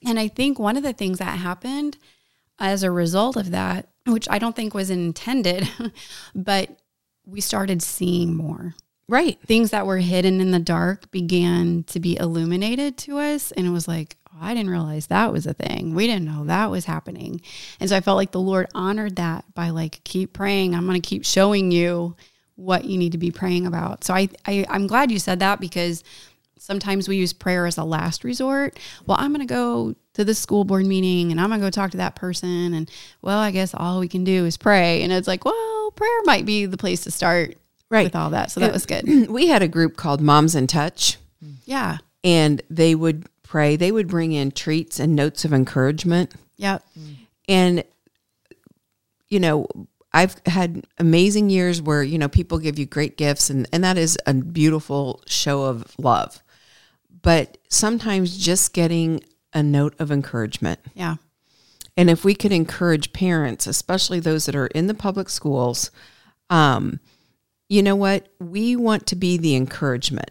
[0.07, 1.99] And I think one of the things that happened
[2.59, 5.69] as a result of that, which I don't think was intended,
[6.35, 6.79] but
[7.29, 8.75] we started seeing more.
[9.11, 9.41] Right.
[9.43, 13.53] Things that were hidden in the dark began to be illuminated to us.
[13.53, 15.95] And it was like, oh, I didn't realize that was a thing.
[15.95, 17.41] We didn't know that was happening.
[17.81, 20.75] And so I felt like the Lord honored that by like, keep praying.
[20.75, 22.17] I'm going to keep showing you
[22.57, 24.05] what you need to be praying about.
[24.05, 26.05] So I, I I'm glad you said that because
[26.59, 28.79] sometimes we use prayer as a last resort.
[29.07, 31.71] Well, I'm going to go to the school board meeting and I'm going to go
[31.71, 32.75] talk to that person.
[32.75, 32.91] And
[33.23, 35.03] well, I guess all we can do is pray.
[35.03, 37.57] And it's like, well, prayer might be the place to start
[37.91, 38.05] right.
[38.05, 38.51] with all that.
[38.51, 39.07] So that was good.
[39.31, 41.19] We had a group called Moms in Touch.
[41.65, 41.99] Yeah.
[42.25, 46.35] And they would pray, they would bring in treats and notes of encouragement.
[46.57, 46.85] Yep.
[47.49, 47.85] And,
[49.29, 49.67] you know,
[50.13, 53.99] I've had amazing years where, you know, people give you great gifts and, and that
[53.99, 56.43] is a beautiful show of love.
[57.23, 59.23] But sometimes just getting
[59.53, 60.81] a note of encouragement.
[60.95, 61.17] Yeah.
[61.99, 65.91] And if we could encourage parents, especially those that are in the public schools,
[66.49, 67.01] um,
[67.69, 68.29] you know what?
[68.39, 70.31] We want to be the encouragement.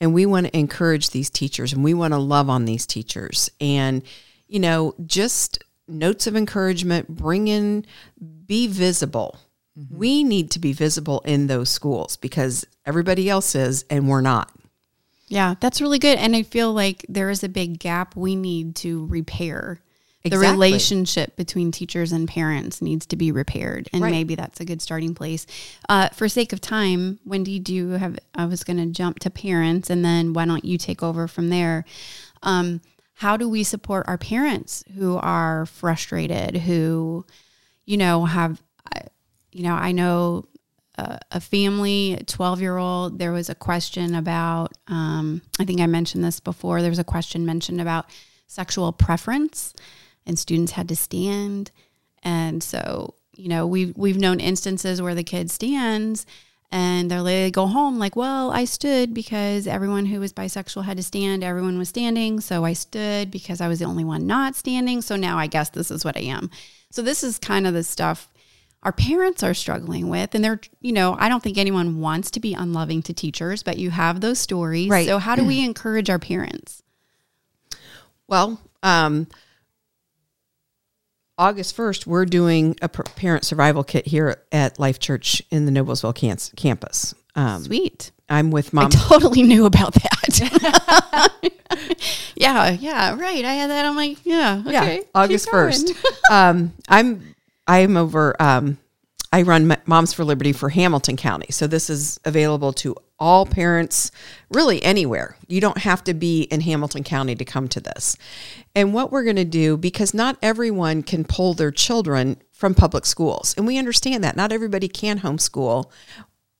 [0.00, 3.50] And we want to encourage these teachers and we want to love on these teachers.
[3.60, 4.02] And,
[4.46, 7.84] you know, just notes of encouragement, bring in,
[8.46, 9.40] be visible.
[9.76, 9.98] Mm-hmm.
[9.98, 14.52] We need to be visible in those schools because everybody else is and we're not.
[15.26, 16.18] Yeah, that's really good.
[16.18, 19.80] And I feel like there is a big gap we need to repair.
[20.26, 20.46] Exactly.
[20.46, 23.88] The relationship between teachers and parents needs to be repaired.
[23.92, 24.10] And right.
[24.10, 25.46] maybe that's a good starting place.
[25.88, 29.30] Uh, for sake of time, Wendy, do you have, I was going to jump to
[29.30, 31.84] parents and then why don't you take over from there?
[32.42, 32.80] Um,
[33.14, 37.24] how do we support our parents who are frustrated, who,
[37.86, 38.62] you know, have,
[39.52, 40.46] you know, I know
[40.98, 46.24] a, family, 12 year old, there was a question about, um, I think I mentioned
[46.24, 48.06] this before, there was a question mentioned about
[48.46, 49.74] sexual preference,
[50.26, 51.70] and students had to stand.
[52.22, 56.26] And so, you know, we've, we've known instances where the kid stands
[56.72, 60.96] and they're they go home like, well, I stood because everyone who was bisexual had
[60.96, 61.44] to stand.
[61.44, 65.00] Everyone was standing, so I stood because I was the only one not standing.
[65.00, 66.50] So now I guess this is what I am.
[66.90, 68.28] So this is kind of the stuff
[68.82, 70.34] our parents are struggling with.
[70.34, 73.78] And they're, you know, I don't think anyone wants to be unloving to teachers, but
[73.78, 74.88] you have those stories.
[74.88, 75.06] Right.
[75.06, 76.82] So, how do we encourage our parents?
[78.28, 79.28] Well, um,
[81.38, 86.14] August 1st, we're doing a parent survival kit here at Life Church in the Noblesville
[86.56, 87.14] campus.
[87.34, 88.10] Um, Sweet.
[88.28, 88.86] I'm with mom.
[88.86, 91.30] I totally knew about that.
[92.36, 93.44] yeah, yeah, right.
[93.44, 93.84] I had that.
[93.84, 94.96] I'm like, yeah, okay.
[94.96, 95.94] Yeah, August 1st.
[96.30, 97.34] um, I'm
[97.66, 98.40] I'm over.
[98.40, 98.78] Um,
[99.32, 104.10] I run Moms for Liberty for Hamilton County, so this is available to all parents,
[104.50, 105.36] really anywhere.
[105.48, 108.16] You don't have to be in Hamilton County to come to this.
[108.74, 113.04] And what we're going to do, because not everyone can pull their children from public
[113.04, 115.90] schools, and we understand that not everybody can homeschool,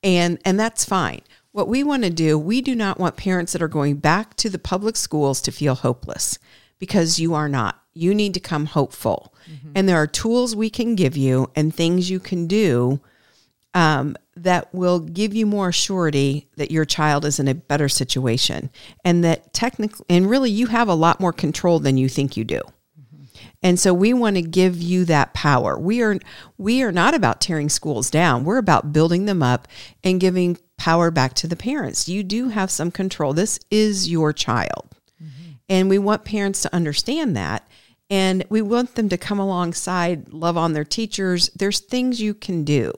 [0.03, 1.21] and and that's fine.
[1.53, 4.51] What we want to do, we do not want parents that are going back to
[4.51, 6.39] the public schools to feel hopeless
[6.79, 7.83] because you are not.
[7.97, 9.35] You need to come hopeful.
[9.51, 9.73] Mm-hmm.
[9.75, 13.01] And there are tools we can give you and things you can do
[13.75, 18.71] um, that will give you more surety that your child is in a better situation
[19.05, 22.45] and that technically, and really, you have a lot more control than you think you
[22.45, 22.61] do.
[23.63, 25.79] And so we want to give you that power.
[25.79, 26.19] We are
[26.59, 28.45] we are not about tearing schools down.
[28.45, 29.67] We're about building them up
[30.05, 32.09] and giving power back to the parents.
[32.09, 33.33] You do have some control.
[33.33, 34.95] This is your child.
[35.23, 35.53] Mm-hmm.
[35.69, 37.69] And we want parents to understand that
[38.09, 41.51] and we want them to come alongside, love on their teachers.
[41.57, 42.93] There's things you can do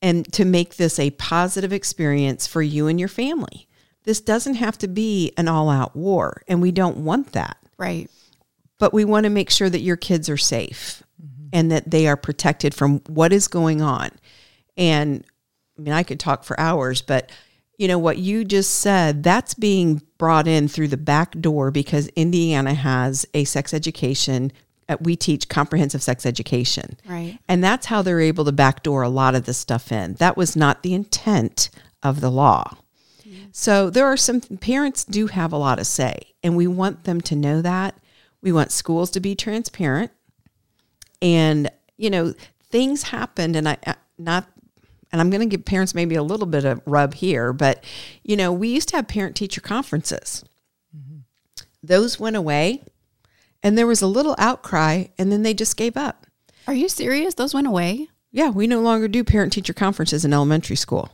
[0.00, 3.68] and to make this a positive experience for you and your family.
[4.04, 7.56] This doesn't have to be an all out war, and we don't want that.
[7.76, 8.10] Right.
[8.78, 11.48] but we want to make sure that your kids are safe mm-hmm.
[11.52, 14.10] and that they are protected from what is going on.
[14.76, 15.24] And
[15.76, 17.30] I mean, I could talk for hours, but
[17.76, 22.08] you know what you just said, that's being brought in through the back door because
[22.08, 24.52] Indiana has a sex education.
[24.88, 26.98] uh, We teach comprehensive sex education.
[27.08, 27.38] Right.
[27.48, 30.14] And that's how they're able to backdoor a lot of this stuff in.
[30.14, 31.70] That was not the intent
[32.02, 32.76] of the law.
[33.52, 37.20] So there are some parents do have a lot of say, and we want them
[37.22, 37.96] to know that.
[38.42, 40.12] We want schools to be transparent,
[41.20, 42.34] and you know
[42.70, 44.46] things happened, and I I- not.
[45.10, 47.82] And I'm going to give parents maybe a little bit of rub here, but
[48.22, 50.44] you know, we used to have parent teacher conferences.
[50.96, 51.18] Mm-hmm.
[51.82, 52.82] Those went away,
[53.62, 56.26] and there was a little outcry, and then they just gave up.
[56.66, 57.34] Are you serious?
[57.34, 58.08] Those went away.
[58.30, 61.10] Yeah, we no longer do parent teacher conferences in elementary school.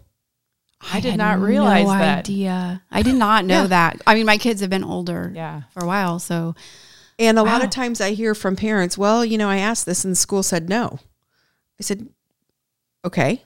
[0.93, 2.19] I did not realize no that.
[2.19, 2.83] Idea.
[2.91, 3.69] I did not know Yeah.
[3.69, 4.03] that.
[4.07, 5.63] I mean, my kids have been older Yeah.
[5.71, 6.55] for a while, so
[7.17, 10.05] And a lot of times I hear from parents, well, you know, I asked this
[10.05, 10.99] and the school said no.
[11.79, 12.09] I said,
[13.05, 13.45] okay.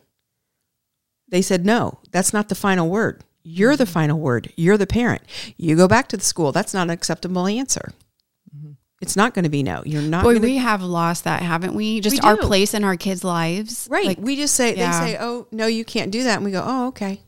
[1.30, 3.22] They said, no, that's not the final word.
[3.42, 4.52] You're the final word.
[4.56, 5.22] You're the parent.
[5.56, 6.52] You go back to the school.
[6.52, 7.92] That's not an acceptable answer.
[9.00, 9.82] It's not going to be no.
[9.86, 10.48] You're not boy, going to.
[10.48, 12.00] we have lost that, haven't we?
[12.00, 14.06] Just We our place in our kids' lives, Right.
[14.06, 14.90] Like, we just say, Yeah.
[15.00, 16.36] they say, oh, no, you can't do that.
[16.36, 17.20] And we go, oh, okay.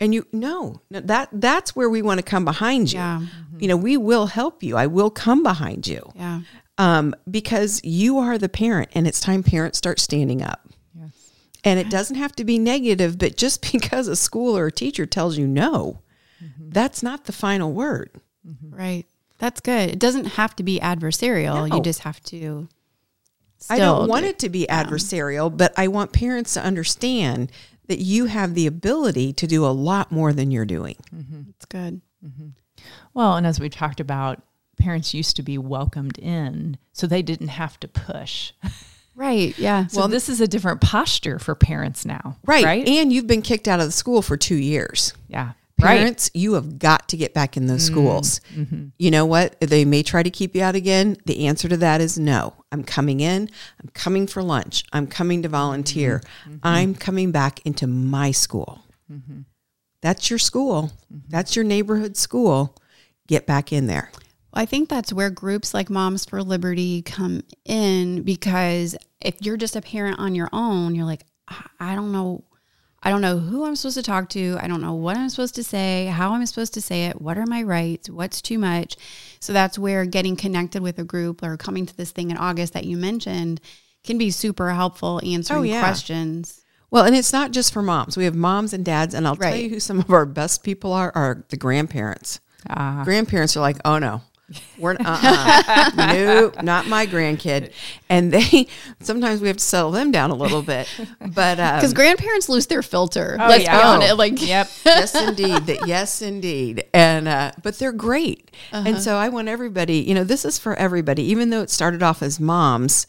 [0.00, 2.98] And you, no, no that that's where we want to come behind you.
[2.98, 3.20] yeah,
[3.58, 4.76] You know, we will help you.
[4.76, 6.10] I will come behind you.
[6.16, 6.40] yeah,
[6.78, 10.61] um, because you are the parent and it's time parents start standing up.
[11.64, 11.70] Yes.
[11.70, 15.06] And it doesn't have to be negative, but just because a school or a teacher
[15.06, 16.00] tells you no,
[16.42, 16.70] mm-hmm.
[16.70, 18.10] that's not the final word.
[18.46, 18.74] Mm-hmm.
[18.76, 19.06] right.
[19.38, 19.90] That's good.
[19.90, 21.68] It doesn't have to be adversarial.
[21.68, 21.76] No.
[21.76, 22.68] You just have to.
[23.68, 27.50] I don't want do- it to be adversarial, but I want parents to understand
[27.88, 30.96] that you have the ability to do a lot more than you're doing.
[31.14, 31.50] Mm-hmm.
[31.50, 32.00] It's good.
[33.14, 34.42] Well, and as we talked about,
[34.78, 38.52] parents used to be welcomed in, so they didn't have to push.
[39.14, 39.56] Right.
[39.58, 39.86] Yeah.
[39.88, 42.36] So this is a different posture for parents now.
[42.46, 42.64] Right.
[42.64, 42.88] Right.
[42.88, 45.12] And you've been kicked out of the school for two years.
[45.28, 45.52] yeah.
[45.80, 45.98] Right.
[45.98, 48.40] Parents, you have got to get back in those mm, schools.
[48.54, 48.88] Mm-hmm.
[48.98, 49.60] You know what?
[49.60, 51.16] They may try to keep you out again.
[51.24, 52.54] The answer to that is no.
[52.70, 53.50] I'm coming in.
[53.82, 54.84] I'm coming for lunch.
[54.92, 56.20] I'm coming to volunteer.
[56.20, 56.52] Mm-hmm.
[56.52, 56.60] Mm-hmm.
[56.62, 58.84] I'm coming back into my school.
[60.02, 60.92] That's your school.
[61.28, 62.76] That's your neighborhood school.
[63.26, 64.12] Get back in there.
[64.54, 69.76] I think that's where groups like Moms for Liberty come in because if you're just
[69.76, 71.24] a parent on your own, you're like,
[71.80, 72.44] "I- don't know.
[73.04, 74.56] I don't know who I'm supposed to talk to.
[74.60, 77.36] I don't know what I'm supposed to say, how I'm supposed to say it, what
[77.36, 78.96] are my rights, what's too much.
[79.40, 82.74] So that's where getting connected with a group or coming to this thing in August
[82.74, 83.60] that you mentioned
[84.04, 85.80] can be super helpful answering Oh, yeah.
[85.80, 86.60] questions.
[86.92, 88.16] Well, and it's not just for moms.
[88.16, 90.92] We have moms and dads, and I'll tell you who some of our best people
[90.92, 92.38] are are the grandparents.
[92.70, 93.02] Ah.
[93.04, 94.20] grandparents are like, oh no,
[94.78, 95.90] we're uh-uh.
[96.14, 97.72] nope, not my grandkid.
[98.08, 98.68] And they
[99.00, 100.88] sometimes we have to settle them down a little bit.
[101.20, 103.36] But um, Because grandparents lose their filter.
[103.40, 103.76] Oh, Let's yeah.
[103.78, 103.88] be Oh.
[103.88, 104.16] honest.
[104.16, 104.68] Like, Yep.
[104.84, 105.66] yes, indeed.
[105.66, 106.84] That yes, indeed.
[106.92, 108.50] And uh, but they're great.
[108.72, 108.88] Uh-huh.
[108.88, 109.96] And so I want everybody.
[109.98, 111.22] You know, this is for everybody.
[111.24, 113.06] Even though it started off as moms,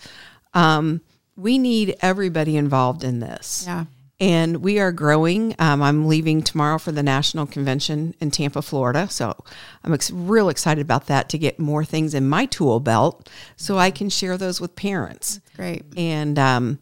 [0.53, 1.01] um,
[1.35, 3.63] we need everybody involved in this.
[3.65, 3.85] yeah.
[4.23, 5.53] And we are growing.
[5.59, 9.09] Um, I'm leaving tomorrow for the national convention in Tampa, Florida.
[9.09, 9.35] So
[9.83, 13.77] I'm ex- real excited about that to get more things in my tool belt so
[13.77, 15.41] I can share those with parents.
[15.57, 15.83] Great.
[15.97, 16.79] And, um,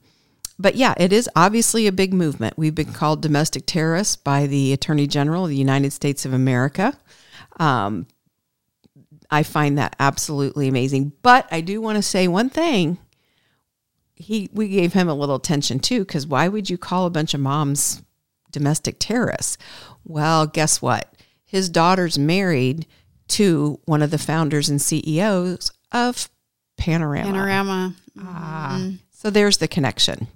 [0.59, 2.59] but yeah, it is obviously a big movement.
[2.59, 6.95] We've been called domestic terrorists by the Attorney General of the United States of America.
[7.59, 8.05] Um,
[9.31, 11.13] I find that absolutely amazing.
[11.23, 12.99] But I do want to say one thing.
[14.21, 17.33] He, we gave him a little attention too, because why would you call a bunch
[17.33, 18.01] of moms
[18.51, 19.57] domestic terrorists?
[20.05, 21.13] Well, guess what?
[21.43, 22.85] His daughter's married
[23.29, 26.29] to one of the founders and CEOs of
[26.77, 27.25] Panorama.
[27.25, 27.95] Panorama.
[28.19, 28.89] Ah.
[29.11, 30.27] So there's the connection.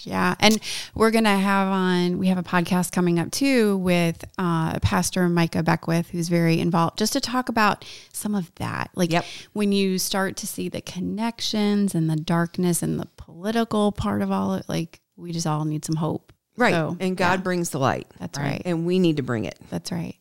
[0.00, 0.34] Yeah.
[0.40, 0.58] And
[0.96, 5.28] we're going to have on, we have a podcast coming up too with uh, Pastor
[5.28, 8.90] Micah Beckwith, who's very involved, just to talk about some of that.
[8.96, 9.24] Like Yep.
[9.52, 14.30] when you start to see the connections and the darkness and the political part of
[14.30, 16.32] all it, like we just all need some hope.
[16.56, 16.74] Right.
[16.74, 18.06] So, and God yeah, brings the light.
[18.18, 18.60] that's right.
[18.66, 19.58] And we need to bring it.
[19.70, 20.16] That's right.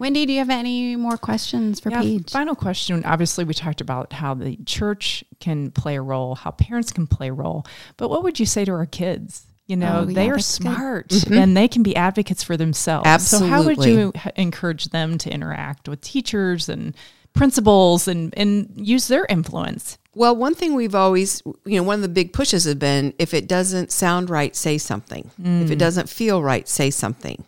[0.00, 2.30] Wendy, do you have any more questions for Yeah, Paige?
[2.32, 3.04] Final question.
[3.04, 7.28] Obviously, we talked about how the church can play a role, how parents can play
[7.28, 7.64] a role.
[7.98, 9.46] But what would you say to our kids?
[9.68, 10.62] You know, Oh, yeah, they are that's good.
[10.64, 11.34] smart mm-hmm.
[11.34, 13.06] and they can be advocates for themselves.
[13.06, 13.48] Absolutely.
[13.48, 16.96] So, how would you h- encourage them to interact with teachers and
[17.32, 19.98] principals and, and use their influence?
[20.16, 23.34] Well, one thing we've always, you know, one of the big pushes has been if
[23.34, 25.30] it doesn't sound right, say something.
[25.38, 25.78] If it mm.
[25.78, 27.44] doesn't feel right, say something.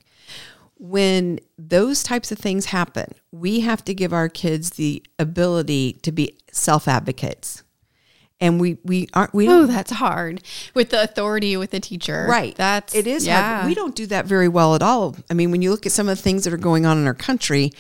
[0.76, 6.12] When those types of things happen, we have to give our kids the ability to
[6.12, 7.62] be self advocates.
[8.38, 10.42] And we, we aren't, we Oh, don't, that's hard
[10.74, 12.26] with the authority with the teacher.
[12.28, 12.54] right.
[12.54, 13.60] That's it is yeah.
[13.60, 13.66] hard.
[13.66, 15.16] We don't do that very well at all.
[15.30, 17.06] I mean, when you look at some of the things that are going on in
[17.06, 17.72] our country,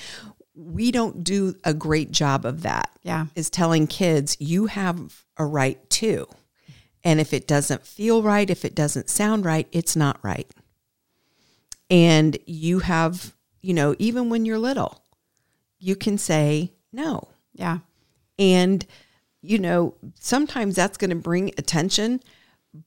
[0.58, 2.90] we don't do a great job of that.
[3.02, 3.26] Yeah.
[3.34, 6.26] Is telling kids you have a right too.
[7.04, 10.50] And if it doesn't feel right, if it doesn't sound right, it's not right.
[11.88, 15.02] And you have, you know, even when you're little,
[15.78, 17.28] you can say no.
[17.54, 17.78] Yeah.
[18.38, 18.84] And,
[19.40, 22.20] you know, sometimes that's going to bring attention,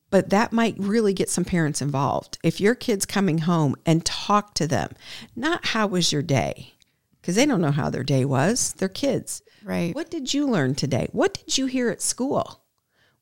[0.09, 2.37] but that might really get some parents involved.
[2.43, 4.91] If your kid's coming home and talk to them,
[5.35, 6.73] not how was your day?
[7.21, 8.73] Because they don't know how their day was.
[8.73, 9.41] They're kids.
[9.63, 9.93] Right.
[9.93, 11.07] What did you learn today?
[11.11, 12.63] What did you hear at school?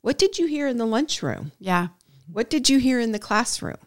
[0.02, 1.52] What did you hear in the lunchroom?
[1.60, 1.90] Yeah.
[2.32, 3.78] What did you hear in the classroom?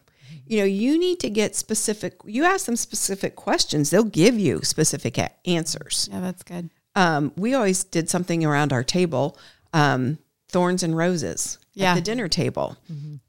[0.45, 2.17] You know, you need to get specific.
[2.25, 6.09] You ask them specific questions, they'll give you specific a- answers.
[6.11, 6.69] Yeah, that's good.
[6.95, 9.37] Um, we always did something around our table,
[9.73, 11.91] um, thorns and roses Yeah.
[11.93, 12.77] at the dinner table.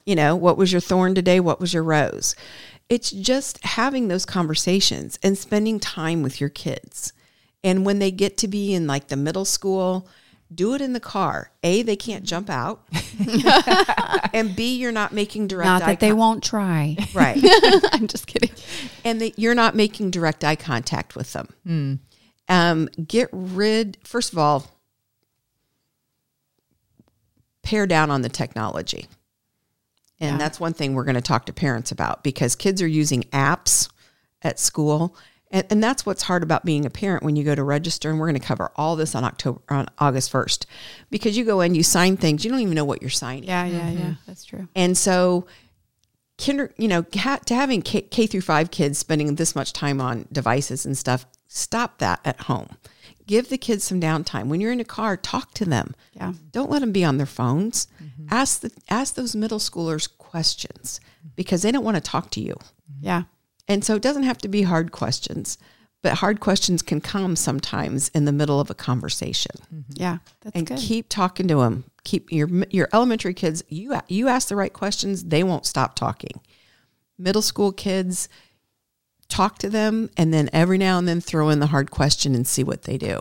[0.05, 1.41] You know, what was your thorn today?
[1.41, 2.35] What was your rose?
[2.89, 7.13] It's just having those conversations and spending time with your kids.
[7.63, 10.07] And when they get to be in like the middle school,
[10.55, 11.51] do it in the car.
[11.63, 12.87] A, they can't jump out.
[14.35, 16.97] and B, you're not making direct Not eye that they con- won't try.
[17.15, 17.39] Right.
[17.93, 18.51] I'm just kidding.
[19.05, 22.01] and that you're not making direct eye contact with them.
[22.49, 24.67] Um, get rid, first of all,
[27.63, 29.07] pare down on the technology.
[30.21, 30.39] And Yeah.
[30.39, 33.89] that's one thing we're going to talk to parents about because kids are using apps
[34.43, 35.17] at school.
[35.51, 38.11] And, and that's what's hard about being a parent when you go to register.
[38.11, 40.67] And we're going to cover all this on October, on August 1st,
[41.11, 43.45] because you go in, you sign things, you don't even know what you're signing.
[43.45, 44.01] Yeah, yeah, yeah.
[44.01, 44.13] Mm-hmm.
[44.27, 44.69] That's true.
[44.75, 45.47] And so,
[46.39, 50.01] kinder, you know, ha- to having K, K through five kids spending this much time
[50.01, 52.69] on devices and stuff, stop that at home.
[53.27, 54.47] Give the kids some downtime.
[54.49, 55.95] When you're in a car, talk to them.
[56.13, 56.35] Yeah.
[56.53, 57.89] Don't let them be on their phones.
[58.03, 58.27] Mm-hmm.
[58.31, 61.29] Ask the ask those middle schoolers questions mm-hmm.
[61.37, 62.55] because they don't want to talk to you.
[62.55, 63.07] Mm-hmm.
[63.07, 63.23] Yeah.
[63.67, 65.57] And so it doesn't have to be hard questions,
[66.03, 69.57] but hard questions can come sometimes in the middle of a conversation
[69.95, 70.19] Yeah.
[70.43, 70.79] That's and good.
[70.79, 71.85] keep talking to them.
[72.05, 73.65] Keep your your elementary kids.
[73.69, 76.41] You you ask the right questions, they won't stop talking.
[77.17, 78.29] Middle school kids,
[79.35, 82.47] talk to them, and then every now and then throw in the hard question and
[82.47, 83.21] see what they do.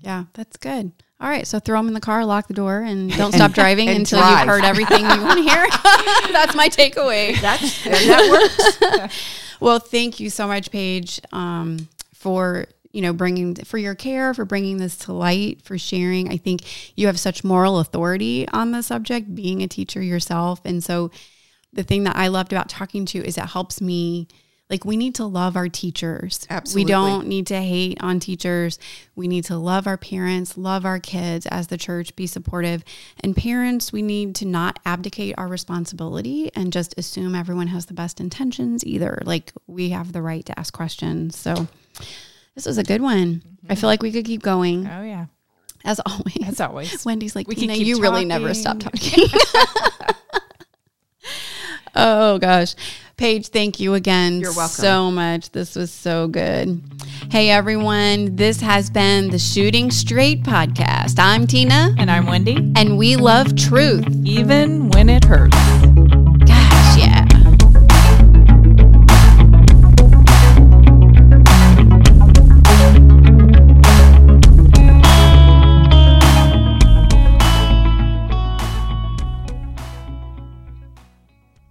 [0.00, 0.92] yeah, that's good.
[1.20, 3.88] All right, so throw them in the car, lock the door, and don't stop driving
[3.88, 4.40] until drive.
[4.40, 5.66] you've heard everything you want to hear.
[6.32, 7.40] that's my takeaway.
[7.40, 9.14] That's that works.
[9.60, 14.44] Well, thank you so much, Paige, um, for you know bringing for your care, for
[14.44, 16.32] bringing this to light, for sharing.
[16.32, 20.82] I think you have such moral authority on the subject, being a teacher yourself, and
[20.82, 21.12] so
[21.72, 24.26] the thing that I loved about talking to you is it helps me.
[24.72, 26.46] Like we need to love our teachers.
[26.48, 26.84] Absolutely.
[26.84, 28.78] We don't need to hate on teachers.
[29.14, 32.82] We need to love our parents, love our kids as the church, be supportive.
[33.22, 37.92] And parents, we need to not abdicate our responsibility and just assume everyone has the
[37.92, 39.20] best intentions either.
[39.26, 41.36] Like we have the right to ask questions.
[41.36, 41.68] So
[42.54, 43.42] this was a good one.
[43.68, 45.26] I feel like we could keep going Oh yeah,
[45.84, 46.48] as always.
[46.48, 47.04] as always.
[47.04, 49.26] Wendy's like, We Tina, keep you really never stop talking.
[51.94, 52.74] oh gosh.
[53.22, 54.82] Paige, thank you again You're welcome.
[54.82, 55.52] so much.
[55.52, 56.82] This was so good.
[57.30, 61.20] Hey everyone, this has been the Shooting Straight podcast.
[61.20, 62.56] I'm Tina And I'm Wendy.
[62.74, 64.08] and we love truth.
[64.24, 65.56] Even when it hurts.